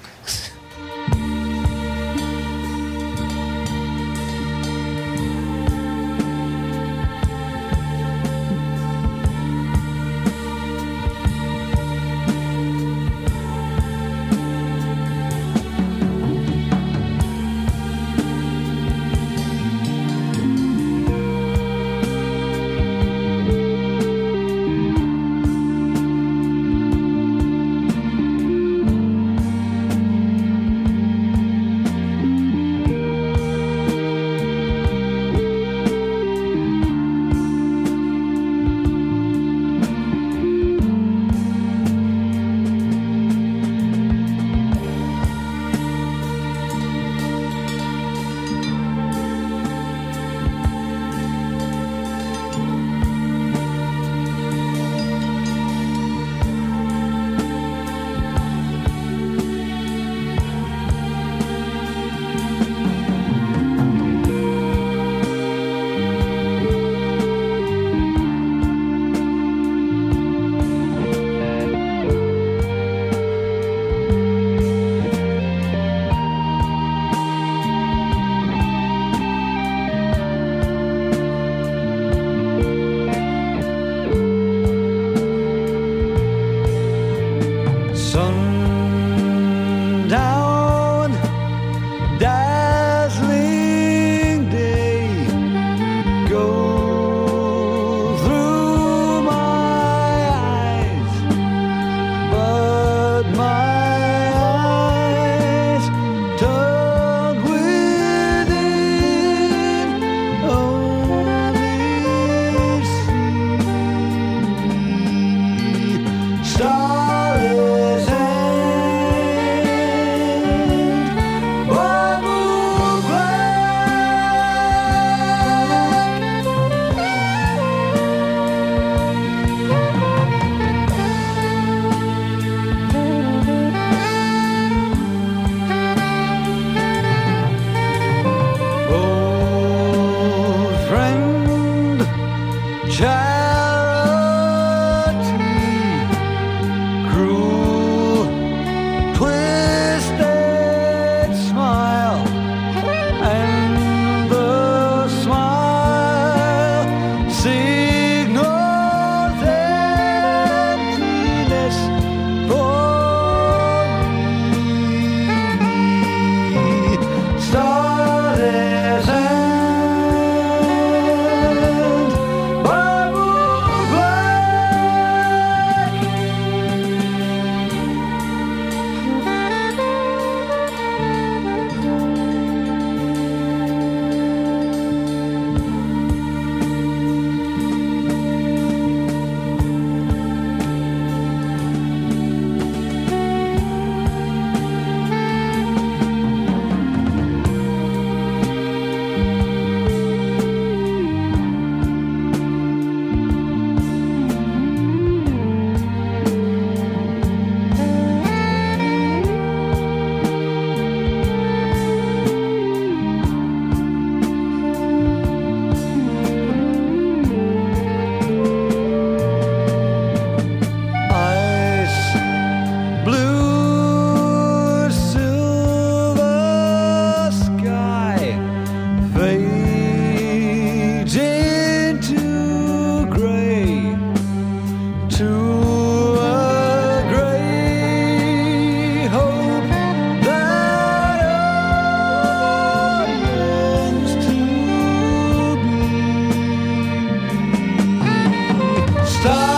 está. 249.18 249.57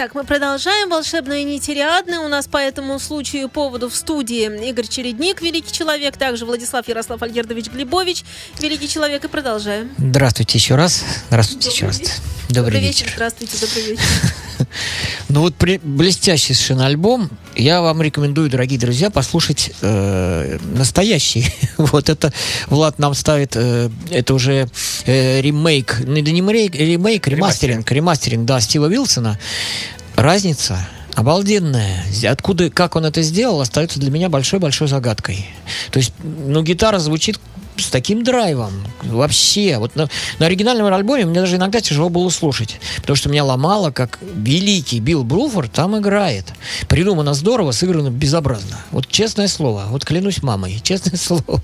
Итак, 0.00 0.14
мы 0.14 0.22
продолжаем. 0.22 0.90
Волшебные 0.90 1.42
нити 1.42 1.72
Риадны. 1.72 2.20
У 2.20 2.28
нас 2.28 2.46
по 2.46 2.56
этому 2.56 3.00
случаю 3.00 3.48
поводу 3.48 3.90
в 3.90 3.96
студии 3.96 4.44
Игорь 4.68 4.86
Чередник, 4.86 5.42
великий 5.42 5.72
человек, 5.72 6.16
также 6.16 6.46
Владислав 6.46 6.86
Ярослав 6.86 7.20
Альгердович 7.20 7.66
Глебович, 7.66 8.22
великий 8.60 8.88
человек. 8.88 9.24
И 9.24 9.26
продолжаем. 9.26 9.90
Здравствуйте 9.98 10.56
еще 10.56 10.76
раз. 10.76 11.04
Здравствуйте 11.26 11.70
еще 11.70 11.86
раз. 11.86 12.00
Добрый, 12.48 12.80
вечер. 12.80 13.10
Здравствуйте, 13.12 13.58
добрый 13.58 13.82
вечер. 13.90 14.04
Ну 15.28 15.40
вот 15.40 15.54
при- 15.54 15.80
блестящий 15.82 16.54
совершенно 16.54 16.86
альбом. 16.86 17.30
Я 17.56 17.80
вам 17.80 18.00
рекомендую, 18.02 18.50
дорогие 18.50 18.78
друзья, 18.78 19.10
послушать 19.10 19.72
э, 19.82 20.58
настоящий. 20.74 21.46
вот 21.76 22.08
это 22.08 22.32
Влад 22.68 22.98
нам 22.98 23.14
ставит, 23.14 23.52
э, 23.56 23.90
это 24.10 24.34
уже 24.34 24.68
э, 25.06 25.40
ремейк, 25.40 26.00
ну, 26.04 26.14
да 26.14 26.30
не 26.30 26.40
ремейк, 26.40 26.74
ремейк, 26.74 27.26
ремастеринг, 27.26 27.90
ремастеринг, 27.90 28.46
да, 28.46 28.60
Стива 28.60 28.86
Вилсона. 28.86 29.38
Разница 30.16 30.78
обалденная. 31.14 32.04
Откуда, 32.28 32.70
как 32.70 32.96
он 32.96 33.04
это 33.04 33.22
сделал, 33.22 33.60
остается 33.60 33.98
для 33.98 34.10
меня 34.10 34.28
большой-большой 34.28 34.88
загадкой. 34.88 35.46
То 35.90 35.98
есть, 35.98 36.12
ну, 36.22 36.62
гитара 36.62 36.98
звучит 37.00 37.40
с 37.80 37.90
таким 37.90 38.22
драйвом. 38.22 38.72
Вообще. 39.02 39.78
Вот 39.78 39.96
на, 39.96 40.08
на 40.38 40.46
оригинальном 40.46 40.92
альбоме 40.92 41.26
мне 41.26 41.40
даже 41.40 41.56
иногда 41.56 41.80
тяжело 41.80 42.08
было 42.08 42.28
слушать. 42.30 42.80
Потому 42.96 43.16
что 43.16 43.28
меня 43.28 43.44
ломало, 43.44 43.90
как 43.90 44.18
великий 44.20 45.00
Билл 45.00 45.24
Бруфорд 45.24 45.72
там 45.72 45.98
играет. 45.98 46.46
Придумано 46.88 47.34
здорово, 47.34 47.72
сыграно 47.72 48.10
безобразно. 48.10 48.78
Вот 48.90 49.08
честное 49.08 49.48
слово. 49.48 49.84
Вот 49.88 50.04
клянусь 50.04 50.42
мамой. 50.42 50.80
Честное 50.82 51.18
слово. 51.18 51.62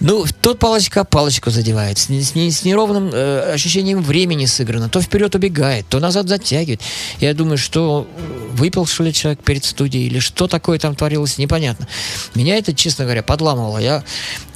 Ну, 0.00 0.26
тот 0.42 0.58
палочка 0.58 1.04
палочку 1.04 1.50
задевает, 1.50 1.96
с, 1.98 2.08
с 2.08 2.34
с 2.34 2.64
неровным 2.64 3.10
э, 3.12 3.52
ощущением 3.54 4.02
времени 4.02 4.44
сыграно. 4.44 4.90
То 4.90 5.00
вперед 5.00 5.34
убегает, 5.34 5.88
то 5.88 6.00
назад 6.00 6.28
затягивает. 6.28 6.82
Я 7.18 7.32
думаю, 7.32 7.56
что 7.56 8.06
э, 8.06 8.48
выпил, 8.52 8.84
что 8.84 9.04
ли, 9.04 9.12
человек 9.12 9.42
перед 9.42 9.64
студией, 9.64 10.06
или 10.06 10.18
что 10.18 10.48
такое 10.48 10.78
там 10.78 10.94
творилось, 10.94 11.38
непонятно. 11.38 11.88
Меня 12.34 12.56
это, 12.56 12.74
честно 12.74 13.04
говоря, 13.04 13.22
подламывало. 13.22 13.78
Я 13.78 14.04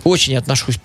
очень 0.05 0.37
отношусь 0.37 0.79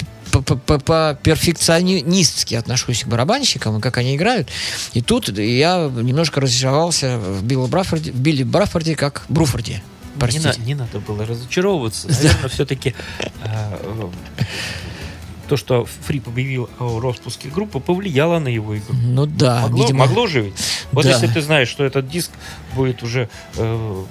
по-перфекционистски 0.66 2.56
отношусь 2.56 3.04
к 3.04 3.08
барабанщикам, 3.08 3.78
и 3.78 3.82
как 3.82 3.98
они 3.98 4.16
играют. 4.16 4.50
И 4.94 5.02
тут 5.02 5.30
я 5.38 5.90
немножко 5.94 6.42
разочаровался 6.42 7.18
в 7.18 7.44
Билли 7.44 7.68
Браффорде, 7.68 8.12
в 8.12 8.16
Билли 8.20 8.44
Браффорде 8.44 8.96
как 8.96 9.26
Бруфорде. 9.30 9.74
Не, 10.16 10.20
Простите. 10.20 10.48
на- 10.60 10.66
не 10.66 10.76
надо 10.76 11.00
было 11.00 11.26
разочаровываться. 11.26 12.08
Наверное, 12.08 12.50
все-таки 12.50 12.94
то, 15.48 15.58
что 15.58 15.86
Фрип 16.06 16.28
объявил 16.28 16.70
о 16.80 17.00
распуске 17.00 17.50
группы, 17.50 17.80
повлияло 17.80 18.40
на 18.40 18.48
его 18.48 18.76
игру. 18.78 18.94
Ну 18.94 19.26
да, 19.26 19.62
Могло, 19.62 19.84
видимо. 19.84 20.00
могло 20.06 20.28
же 20.28 20.42
ведь. 20.42 20.54
Вот 20.92 21.04
Да. 21.06 21.12
если 21.12 21.28
ты 21.28 21.42
знаешь, 21.42 21.68
что 21.70 21.84
этот 21.84 22.10
диск 22.10 22.32
будет 22.76 23.04
уже 23.04 23.30
э, 23.58 24.04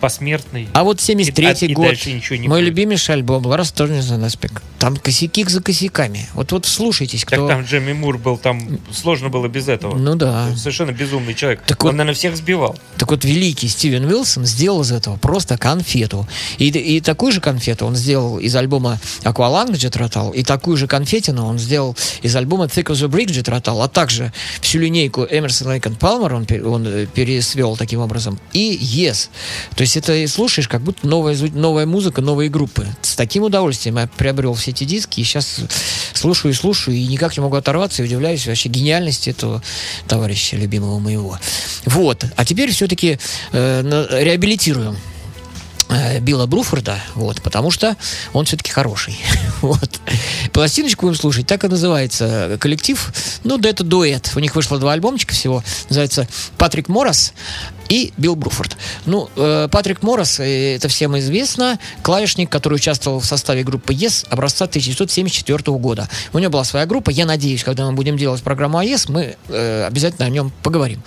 посмертный. 0.00 0.68
А 0.72 0.84
вот 0.84 1.00
и- 1.00 1.12
73-й 1.12 1.66
и 1.68 1.74
год, 1.74 1.86
дальше 1.86 2.12
ничего 2.12 2.36
не 2.36 2.48
мой 2.48 2.60
будет. 2.60 2.68
любимейший 2.70 3.14
альбом 3.16 3.46
«Ларс 3.46 3.72
Торнизон 3.72 4.22
Аспект». 4.24 4.62
Там 4.78 4.96
косяки 4.96 5.44
за 5.44 5.62
косяками. 5.62 6.28
Вот 6.34 6.50
вот 6.52 6.66
вслушайтесь, 6.66 7.20
Так 7.24 7.38
кто... 7.38 7.48
там 7.48 7.62
Джемми 7.62 7.92
Мур 7.92 8.18
был, 8.18 8.36
там 8.36 8.80
сложно 8.92 9.28
было 9.28 9.46
без 9.48 9.68
этого. 9.68 9.96
Ну 9.96 10.14
да. 10.16 10.48
Совершенно 10.56 10.90
безумный 10.92 11.34
человек. 11.34 11.62
Так 11.66 11.82
Он, 11.84 11.90
вот- 11.90 11.96
наверное, 11.96 12.14
всех 12.16 12.36
сбивал. 12.36 12.76
Так 12.98 13.10
вот, 13.10 13.24
великий 13.24 13.68
Стивен 13.68 14.04
Уилсон 14.04 14.44
сделал 14.44 14.82
из 14.82 14.90
этого 14.92 15.16
просто 15.16 15.56
конфету. 15.56 16.28
И, 16.58 16.68
и 16.68 17.00
такую 17.00 17.32
же 17.32 17.40
конфету 17.40 17.86
он 17.86 17.94
сделал 17.96 18.38
из 18.38 18.54
альбома 18.56 18.98
«Акваланг» 19.24 19.76
Джетротал, 19.76 20.30
и 20.30 20.42
такую 20.42 20.76
же 20.76 20.81
конфетину 20.86 21.46
он 21.46 21.58
сделал 21.58 21.96
из 22.22 22.34
альбома 22.36 22.66
«Thick 22.66 22.86
as 22.92 23.04
a 23.04 23.08
Brick» 23.08 23.30
Джетротал, 23.30 23.82
а 23.82 23.88
также 23.88 24.32
всю 24.60 24.78
линейку 24.78 25.26
Эмерсон 25.28 25.68
Лейкон 25.68 25.96
Палмер 25.96 26.34
он, 26.34 26.46
он 26.64 26.86
э, 26.86 27.06
пересвел 27.06 27.76
таким 27.76 28.00
образом, 28.00 28.38
и 28.52 28.76
Yes. 28.76 29.28
То 29.74 29.82
есть 29.82 29.96
это 29.96 30.26
слушаешь, 30.28 30.68
как 30.68 30.82
будто 30.82 31.06
новая, 31.06 31.36
новая 31.52 31.86
музыка, 31.86 32.20
новые 32.20 32.50
группы. 32.50 32.86
С 33.02 33.14
таким 33.14 33.44
удовольствием 33.44 33.98
я 33.98 34.06
приобрел 34.06 34.54
все 34.54 34.70
эти 34.70 34.84
диски, 34.84 35.20
и 35.20 35.24
сейчас 35.24 35.60
слушаю 36.14 36.52
и 36.52 36.54
слушаю, 36.54 36.96
и 36.96 37.06
никак 37.06 37.36
не 37.36 37.42
могу 37.42 37.56
оторваться, 37.56 38.02
и 38.02 38.06
удивляюсь 38.06 38.46
вообще 38.46 38.68
гениальности 38.68 39.30
этого 39.30 39.62
товарища 40.08 40.56
любимого 40.56 40.98
моего. 40.98 41.38
Вот. 41.84 42.24
А 42.36 42.44
теперь 42.44 42.70
все-таки 42.70 43.18
реабилитируем 43.52 44.94
э, 44.94 45.11
Билла 46.20 46.46
Бруфорда, 46.46 46.98
вот, 47.14 47.42
потому 47.42 47.70
что 47.70 47.96
он 48.32 48.44
все-таки 48.44 48.70
хороший. 48.70 49.18
вот. 49.60 50.00
Пластиночку 50.52 51.06
будем 51.06 51.18
слушать, 51.18 51.46
так 51.46 51.64
и 51.64 51.68
называется 51.68 52.56
коллектив. 52.60 53.12
Ну, 53.44 53.58
да, 53.58 53.70
это 53.70 53.84
дуэт. 53.84 54.32
У 54.34 54.40
них 54.40 54.54
вышло 54.54 54.78
два 54.78 54.92
альбомчика 54.92 55.34
всего. 55.34 55.62
Называется 55.88 56.28
«Патрик 56.58 56.88
Моррис» 56.88 57.32
и 57.88 58.12
Билл 58.16 58.36
Бруфорд. 58.36 58.76
Ну, 59.06 59.28
э, 59.36 59.68
Патрик 59.70 60.02
Моррис, 60.02 60.40
э, 60.40 60.76
это 60.76 60.88
всем 60.88 61.18
известно, 61.18 61.78
клавишник, 62.02 62.50
который 62.50 62.74
участвовал 62.74 63.20
в 63.20 63.26
составе 63.26 63.62
группы 63.64 63.92
Yes 63.92 64.26
образца 64.30 64.66
1974 64.66 65.78
года. 65.78 66.08
У 66.32 66.38
него 66.38 66.50
была 66.52 66.64
своя 66.64 66.86
группа. 66.86 67.10
Я 67.10 67.26
надеюсь, 67.26 67.64
когда 67.64 67.86
мы 67.86 67.92
будем 67.92 68.16
делать 68.16 68.42
программу 68.42 68.78
о 68.78 68.84
Yes, 68.84 69.10
мы 69.10 69.36
э, 69.48 69.84
обязательно 69.86 70.26
о 70.26 70.30
нем 70.30 70.52
поговорим. 70.62 71.02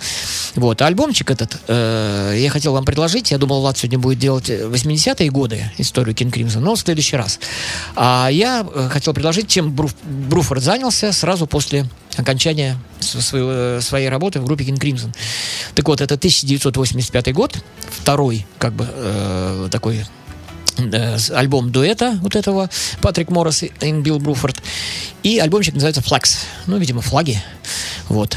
Вот, 0.54 0.80
а 0.82 0.86
альбомчик 0.86 1.30
этот 1.30 1.58
э, 1.68 2.36
я 2.38 2.50
хотел 2.50 2.72
вам 2.72 2.84
предложить. 2.84 3.30
Я 3.30 3.38
думал, 3.38 3.60
Влад 3.60 3.76
сегодня 3.78 3.98
будет 3.98 4.18
делать 4.18 4.48
э, 4.48 4.66
80-е 4.66 5.30
годы 5.30 5.70
историю 5.78 6.14
King 6.14 6.30
Crimson, 6.32 6.60
но 6.60 6.74
в 6.74 6.80
следующий 6.80 7.16
раз. 7.16 7.40
А 7.94 8.28
я 8.30 8.66
э, 8.74 8.88
хотел 8.90 9.12
предложить, 9.12 9.48
чем 9.48 9.74
Бруф- 9.74 9.94
Бруфорд 10.04 10.62
занялся 10.62 11.12
сразу 11.12 11.46
после 11.46 11.86
окончания 12.16 12.78
своего- 13.00 13.80
своей 13.82 14.08
работы 14.08 14.40
в 14.40 14.44
группе 14.46 14.64
King 14.64 14.78
Crimson. 14.78 15.14
Так 15.74 15.86
вот, 15.88 16.00
это 16.00 16.16
1985 16.70 17.34
год, 17.34 17.58
второй, 17.80 18.46
как 18.58 18.72
бы, 18.72 18.86
э, 18.88 19.68
такой 19.70 20.04
э, 20.78 21.16
альбом 21.34 21.70
дуэта 21.70 22.18
вот 22.22 22.36
этого 22.36 22.70
Патрик 23.00 23.30
Моррис 23.30 23.62
и 23.62 23.92
Билл 23.92 24.18
Бруфорд. 24.18 24.62
И 25.22 25.38
альбомчик 25.38 25.74
называется 25.74 26.02
«Флагс». 26.02 26.40
Ну, 26.66 26.78
видимо, 26.78 27.00
флаги. 27.00 27.42
Вот. 28.08 28.36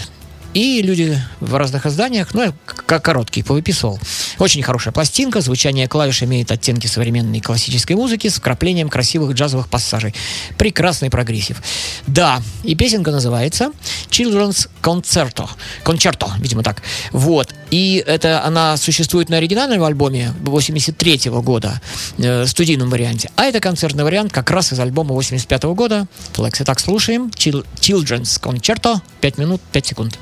И 0.54 0.82
люди 0.82 1.22
в 1.40 1.56
разных 1.56 1.86
изданиях, 1.86 2.34
ну, 2.34 2.42
я 2.42 2.54
как 2.66 3.04
короткий, 3.04 3.44
повыписывал. 3.44 4.00
Очень 4.40 4.64
хорошая 4.64 4.92
пластинка, 4.92 5.42
звучание 5.42 5.88
клавиш 5.88 6.24
имеет 6.24 6.52
оттенки 6.52 6.88
современной 6.88 7.40
классической 7.40 7.96
музыки 7.96 8.28
с 8.30 8.36
вкраплением 8.38 8.90
красивых 8.90 9.34
джазовых 9.36 9.68
пассажей. 9.70 10.16
Прекрасный 10.58 11.12
прогрессив. 11.12 11.62
Да, 12.08 12.42
и 12.64 12.74
песенка 12.74 13.12
называется 13.12 13.72
Children's 14.10 14.70
Concerto. 14.82 15.48
Concerto, 15.84 16.30
видимо 16.40 16.64
так. 16.64 16.82
Вот. 17.12 17.54
И 17.70 18.04
это 18.08 18.44
она 18.44 18.76
существует 18.78 19.30
на 19.30 19.38
оригинальном 19.38 19.84
альбоме 19.84 20.34
83 20.42 21.30
года, 21.42 21.80
э, 22.18 22.48
студийном 22.48 22.90
варианте. 22.90 23.30
А 23.36 23.44
это 23.46 23.60
концертный 23.60 24.04
вариант 24.04 24.32
как 24.32 24.50
раз 24.50 24.74
из 24.74 24.80
альбома 24.80 25.14
85 25.14 25.76
года. 25.76 26.08
Флекс. 26.34 26.60
Итак, 26.62 26.80
слушаем. 26.80 27.30
Chil- 27.36 27.66
Children's 27.80 28.42
Concerto. 28.42 29.00
5 29.22 29.38
минут, 29.38 29.62
5 29.72 29.86
секунд. 29.86 30.18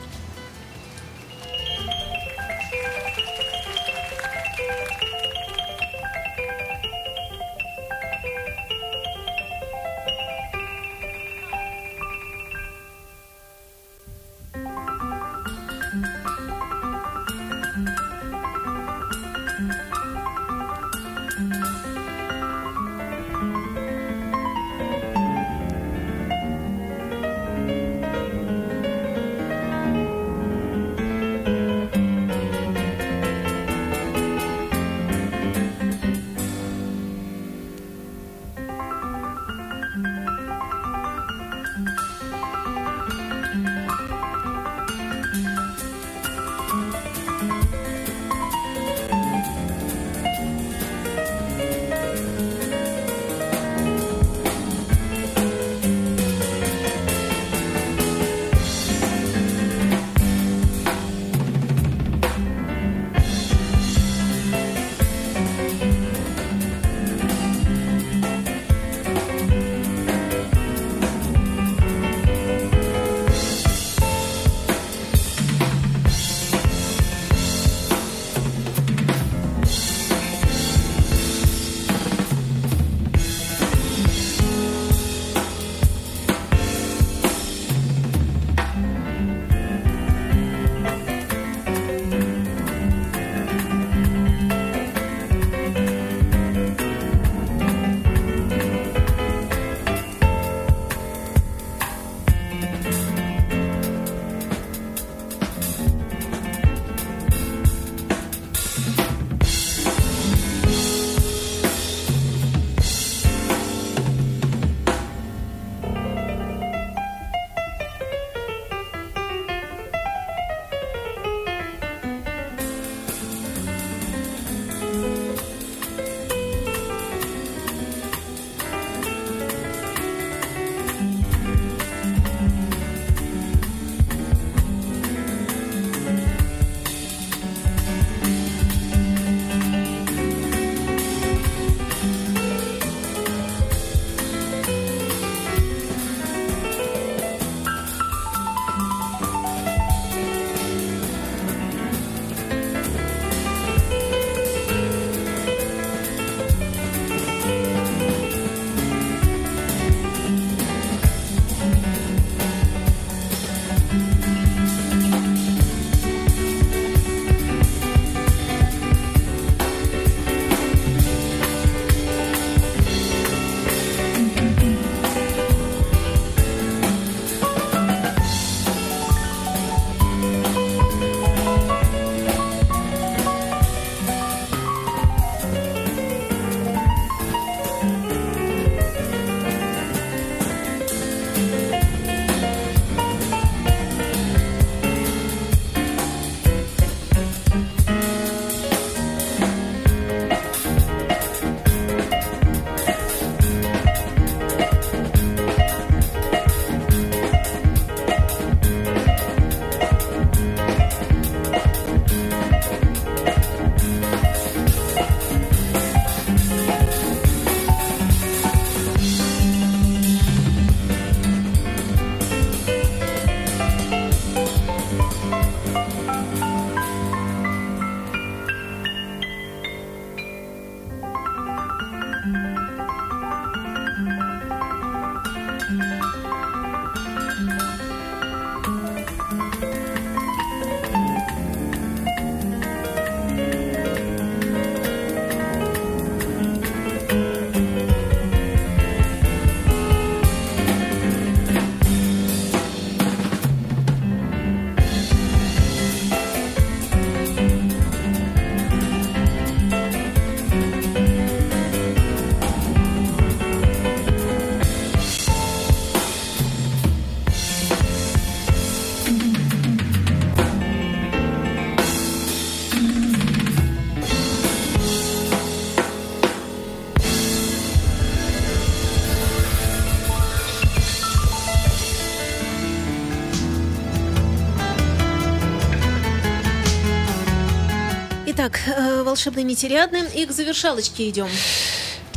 Волшебные 289.18 289.43
нетериадны, 289.43 290.07
и 290.13 290.28
к 290.28 290.32
завершалочке 290.32 291.09
идем. 291.09 291.28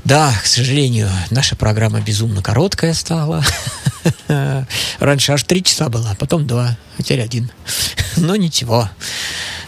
Да, 0.05 0.35
к 0.43 0.47
сожалению, 0.47 1.09
наша 1.31 1.57
программа 1.57 2.01
безумно 2.03 2.43
короткая 2.43 2.93
стала. 2.93 3.43
Раньше 4.99 5.33
аж 5.33 5.43
три 5.45 5.63
часа 5.65 5.89
была, 5.89 6.15
потом 6.19 6.47
два, 6.47 6.77
а 6.99 7.03
теперь 7.03 7.23
один. 7.23 7.51
Но 8.17 8.37
ничего. 8.37 8.91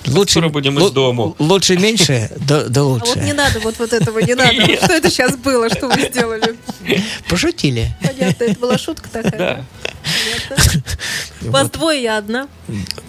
Лучше, 0.07 0.33
Скоро 0.41 0.49
будем 0.51 0.79
из 0.79 0.91
дому. 0.91 1.35
Лучше 1.39 1.77
меньше, 1.79 2.31
да, 2.37 2.65
да 2.65 2.81
А 2.83 2.85
лучше. 2.85 3.15
вот 3.15 3.23
не 3.23 3.33
надо 3.33 3.61
вот, 3.61 3.79
вот 3.79 3.93
этого, 3.95 4.19
не 4.19 4.35
надо. 4.35 4.53
Нет. 4.53 4.83
Что 4.83 4.93
это 4.93 5.11
сейчас 5.11 5.37
было, 5.37 5.71
что 5.71 5.89
вы 5.89 6.09
сделали? 6.11 6.57
Пошутили. 7.29 7.97
Понятно, 8.03 8.45
это 8.45 8.59
была 8.61 8.77
шутка 8.79 9.09
такая. 9.09 9.39
Да. 9.39 9.65
Понятно. 10.51 10.83
Вас 11.43 11.63
Вот, 11.65 11.73
двое, 11.73 12.03
я 12.03 12.19
одна. 12.19 12.49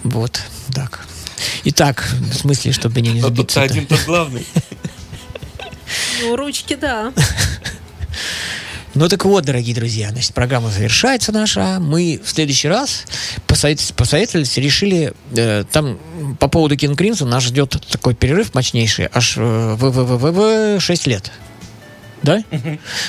вот, 0.04 0.40
так. 0.74 1.03
Итак, 1.64 2.08
в 2.32 2.34
смысле, 2.34 2.72
чтобы 2.72 3.00
не, 3.00 3.20
тут 3.20 3.34
сбиться. 3.34 3.62
один 3.62 3.86
тот 3.86 4.00
главный. 4.06 4.46
Ну, 6.22 6.36
ручки, 6.36 6.74
да. 6.74 7.12
Ну 8.94 9.08
так 9.08 9.24
вот, 9.24 9.44
дорогие 9.44 9.74
друзья, 9.74 10.10
значит, 10.10 10.32
программа 10.34 10.70
завершается 10.70 11.32
наша. 11.32 11.78
Мы 11.80 12.20
в 12.24 12.30
следующий 12.30 12.68
раз 12.68 13.06
посовет- 13.48 13.92
посоветовались, 13.94 14.56
решили, 14.56 15.12
э, 15.36 15.64
там 15.72 15.98
по 16.38 16.46
поводу 16.46 16.76
King 16.76 16.94
Crimson 16.94 17.24
нас 17.24 17.42
ждет 17.42 17.76
такой 17.90 18.14
перерыв 18.14 18.54
мощнейший, 18.54 19.08
аж 19.12 19.36
э, 19.36 19.40
в, 19.40 19.78
в, 19.78 19.90
в, 19.90 20.16
в, 20.18 20.76
в 20.78 20.80
6 20.80 21.06
лет. 21.08 21.32
Да? 22.24 22.42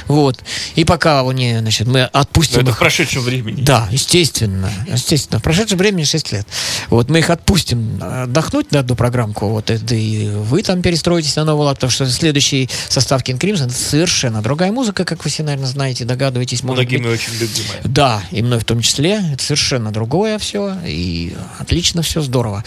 Вот. 0.07 0.43
И 0.75 0.83
пока 0.85 1.21
они, 1.27 1.57
значит, 1.59 1.87
мы 1.87 2.01
Но 2.01 2.19
отпустим 2.19 2.61
это 2.61 2.71
в 2.71 2.73
их. 2.73 2.79
прошедшем 2.79 3.21
времени. 3.23 3.61
Да, 3.61 3.87
естественно. 3.91 4.69
Естественно. 4.87 5.39
В 5.39 5.43
прошедшем 5.43 5.77
времени 5.77 6.03
6 6.03 6.31
лет. 6.33 6.47
Вот 6.89 7.09
мы 7.09 7.19
их 7.19 7.29
отпустим 7.29 7.99
отдохнуть 8.01 8.71
на 8.71 8.79
одну 8.79 8.95
программку. 8.95 9.47
Вот 9.49 9.69
это 9.69 9.95
и 9.95 10.27
вы 10.29 10.61
там 10.63 10.81
перестроитесь 10.81 11.35
на 11.35 11.45
новый 11.45 11.65
лад, 11.65 11.77
потому 11.77 11.91
что 11.91 12.09
следующий 12.09 12.69
состав 12.89 13.23
King 13.23 13.39
Crimson 13.39 13.65
это 13.65 13.73
совершенно 13.73 14.41
другая 14.41 14.71
музыка, 14.71 15.05
как 15.05 15.23
вы 15.23 15.29
все, 15.31 15.43
наверное, 15.43 15.67
знаете, 15.67 16.05
догадываетесь. 16.05 16.63
может 16.63 16.83
быть. 16.83 16.91
Многими 16.99 17.13
очень 17.13 17.33
любимая. 17.33 17.81
Да, 17.83 18.23
и 18.31 18.41
мной 18.41 18.59
в 18.59 18.65
том 18.65 18.81
числе. 18.81 19.21
Это 19.33 19.43
совершенно 19.43 19.91
другое 19.91 20.37
все. 20.39 20.77
И 20.85 21.35
отлично 21.59 22.01
все, 22.01 22.21
здорово. 22.21 22.63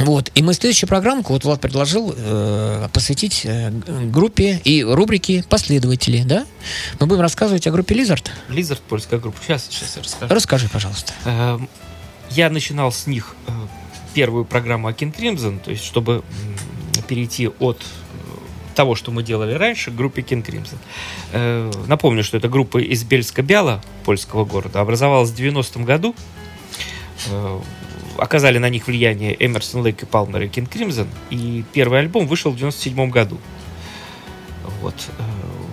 Вот, 0.00 0.30
и 0.34 0.42
мы 0.42 0.54
следующую 0.54 0.88
программку, 0.88 1.32
вот 1.32 1.44
Влад 1.44 1.60
предложил 1.60 2.12
э, 2.16 2.88
посвятить 2.92 3.42
э, 3.44 3.70
группе 4.06 4.60
и 4.64 4.82
рубрике 4.82 5.44
«Последователи», 5.48 6.22
да? 6.24 6.46
Мы 6.98 7.06
будем 7.06 7.20
рассказывать 7.20 7.66
о 7.68 7.70
группе 7.70 7.94
Lizard. 7.94 8.26
Лизард, 8.48 8.80
польская 8.82 9.20
группа. 9.20 9.38
Сейчас, 9.42 9.66
сейчас 9.70 9.96
я 9.96 10.02
расскажу. 10.02 10.34
Расскажи, 10.34 10.68
пожалуйста. 10.68 11.12
Эм, 11.26 11.68
Я 12.30 12.50
начинал 12.50 12.90
с 12.90 13.06
них 13.06 13.36
э, 13.46 13.52
первую 14.14 14.44
программу 14.44 14.88
о 14.88 14.92
King 14.92 15.14
Crimson, 15.16 15.60
то 15.60 15.70
есть 15.70 15.84
чтобы 15.84 16.24
перейти 17.06 17.46
от 17.46 17.80
э, 17.80 17.84
того, 18.74 18.96
что 18.96 19.12
мы 19.12 19.22
делали 19.22 19.54
раньше, 19.54 19.92
к 19.92 19.94
группе 19.94 20.22
King 20.22 20.44
Crimson. 20.44 20.76
Э, 21.32 21.70
Напомню, 21.86 22.24
что 22.24 22.36
это 22.36 22.48
группа 22.48 22.78
из 22.78 23.04
Бельска-Бяла, 23.04 23.80
польского 24.04 24.44
города, 24.44 24.80
образовалась 24.80 25.30
в 25.30 25.36
90-м 25.36 25.84
году. 25.84 26.16
Оказали 28.18 28.58
на 28.58 28.68
них 28.68 28.86
влияние 28.86 29.34
Эмерсон, 29.44 29.82
Лейк 29.82 30.02
и 30.02 30.06
Палмер 30.06 30.42
и 30.42 30.48
King 30.48 30.68
Crimson. 30.68 31.08
И 31.30 31.64
первый 31.72 31.98
альбом 32.00 32.26
вышел 32.26 32.52
в 32.52 32.56
97 32.56 33.10
году. 33.10 33.38
Вот. 34.80 34.94
Э, 35.18 35.22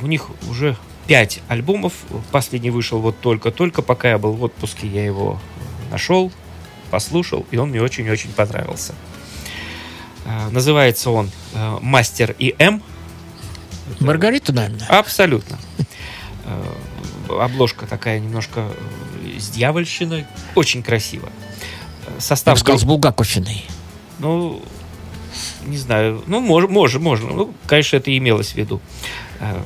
У 0.03 0.07
них 0.07 0.27
уже 0.49 0.75
пять 1.07 1.39
альбомов. 1.47 1.93
Последний 2.31 2.69
вышел 2.71 2.99
вот 2.99 3.19
только-только, 3.19 3.81
пока 3.81 4.09
я 4.09 4.17
был 4.17 4.33
в 4.33 4.43
отпуске, 4.43 4.87
я 4.87 5.05
его 5.05 5.39
э, 5.87 5.91
нашел, 5.91 6.31
послушал, 6.89 7.45
и 7.51 7.57
он 7.57 7.69
мне 7.69 7.81
очень-очень 7.81 8.31
понравился. 8.31 8.95
Э, 10.25 10.49
Называется 10.49 11.11
он 11.11 11.29
«Мастер 11.81 12.35
и 12.39 12.55
М». 12.59 12.81
Маргарита, 13.99 14.53
наверное. 14.53 14.87
Абсолютно. 14.87 15.59
Обложка 17.29 17.85
такая 17.85 18.19
немножко 18.19 18.71
с 19.37 19.49
дьявольщиной. 19.49 20.25
Очень 20.55 20.81
красиво. 20.83 21.29
Э, 22.11 22.15
Я 22.15 22.21
Состав 22.21 22.55
бы 22.55 22.59
сказал, 22.59 22.79
с 22.79 22.83
Булгаковщиной. 22.83 23.65
ну, 24.19 24.61
не 25.65 25.77
знаю. 25.77 26.21
Ну, 26.27 26.39
мож, 26.41 26.65
мож- 26.65 26.99
можно. 26.99 27.29
Ну, 27.31 27.53
конечно, 27.67 27.97
это 27.97 28.11
и 28.11 28.17
имелось 28.17 28.51
в 28.53 28.55
виду. 28.55 28.79
Э, 29.39 29.61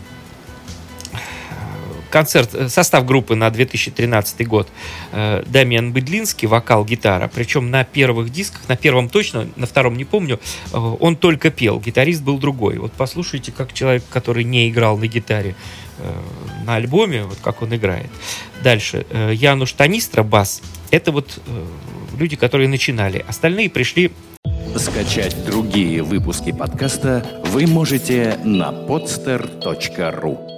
Концерт, 2.11 2.53
э, 2.53 2.69
состав 2.69 3.05
группы 3.05 3.35
на 3.35 3.49
2013 3.49 4.45
год. 4.47 4.69
Э, 5.11 5.43
Дамиан 5.47 5.91
Бедлинский, 5.91 6.47
вокал, 6.47 6.85
гитара. 6.85 7.29
Причем 7.33 7.69
на 7.71 7.83
первых 7.83 8.29
дисках, 8.31 8.61
на 8.69 8.77
первом 8.77 9.09
точно, 9.09 9.47
на 9.57 9.65
втором 9.65 9.97
не 9.97 10.05
помню, 10.05 10.39
э, 10.71 10.77
он 10.77 11.17
только 11.17 11.49
пел. 11.49 11.79
Гитарист 11.79 12.21
был 12.21 12.37
другой. 12.37 12.77
Вот 12.77 12.93
послушайте, 12.93 13.51
как 13.51 13.73
человек, 13.73 14.03
который 14.09 14.45
не 14.45 14.69
играл 14.69 14.97
на 14.97 15.07
гитаре 15.07 15.49
э, 15.49 15.55
на 16.65 16.75
альбоме, 16.75 17.23
вот 17.23 17.37
как 17.43 17.61
он 17.61 17.75
играет. 17.75 18.09
Дальше. 18.63 19.05
э, 19.09 19.31
Януш 19.33 19.73
Танистра, 19.73 20.23
бас. 20.23 20.61
Это 20.91 21.11
вот 21.11 21.39
э, 21.45 21.65
люди, 22.17 22.35
которые 22.35 22.67
начинали. 22.67 23.23
Остальные 23.27 23.69
пришли 23.69 24.11
Скачать 24.77 25.45
другие 25.45 26.03
выпуски 26.03 26.51
подкаста 26.51 27.25
вы 27.45 27.65
можете 27.65 28.37
на 28.43 28.71
podster.ru 28.71 30.54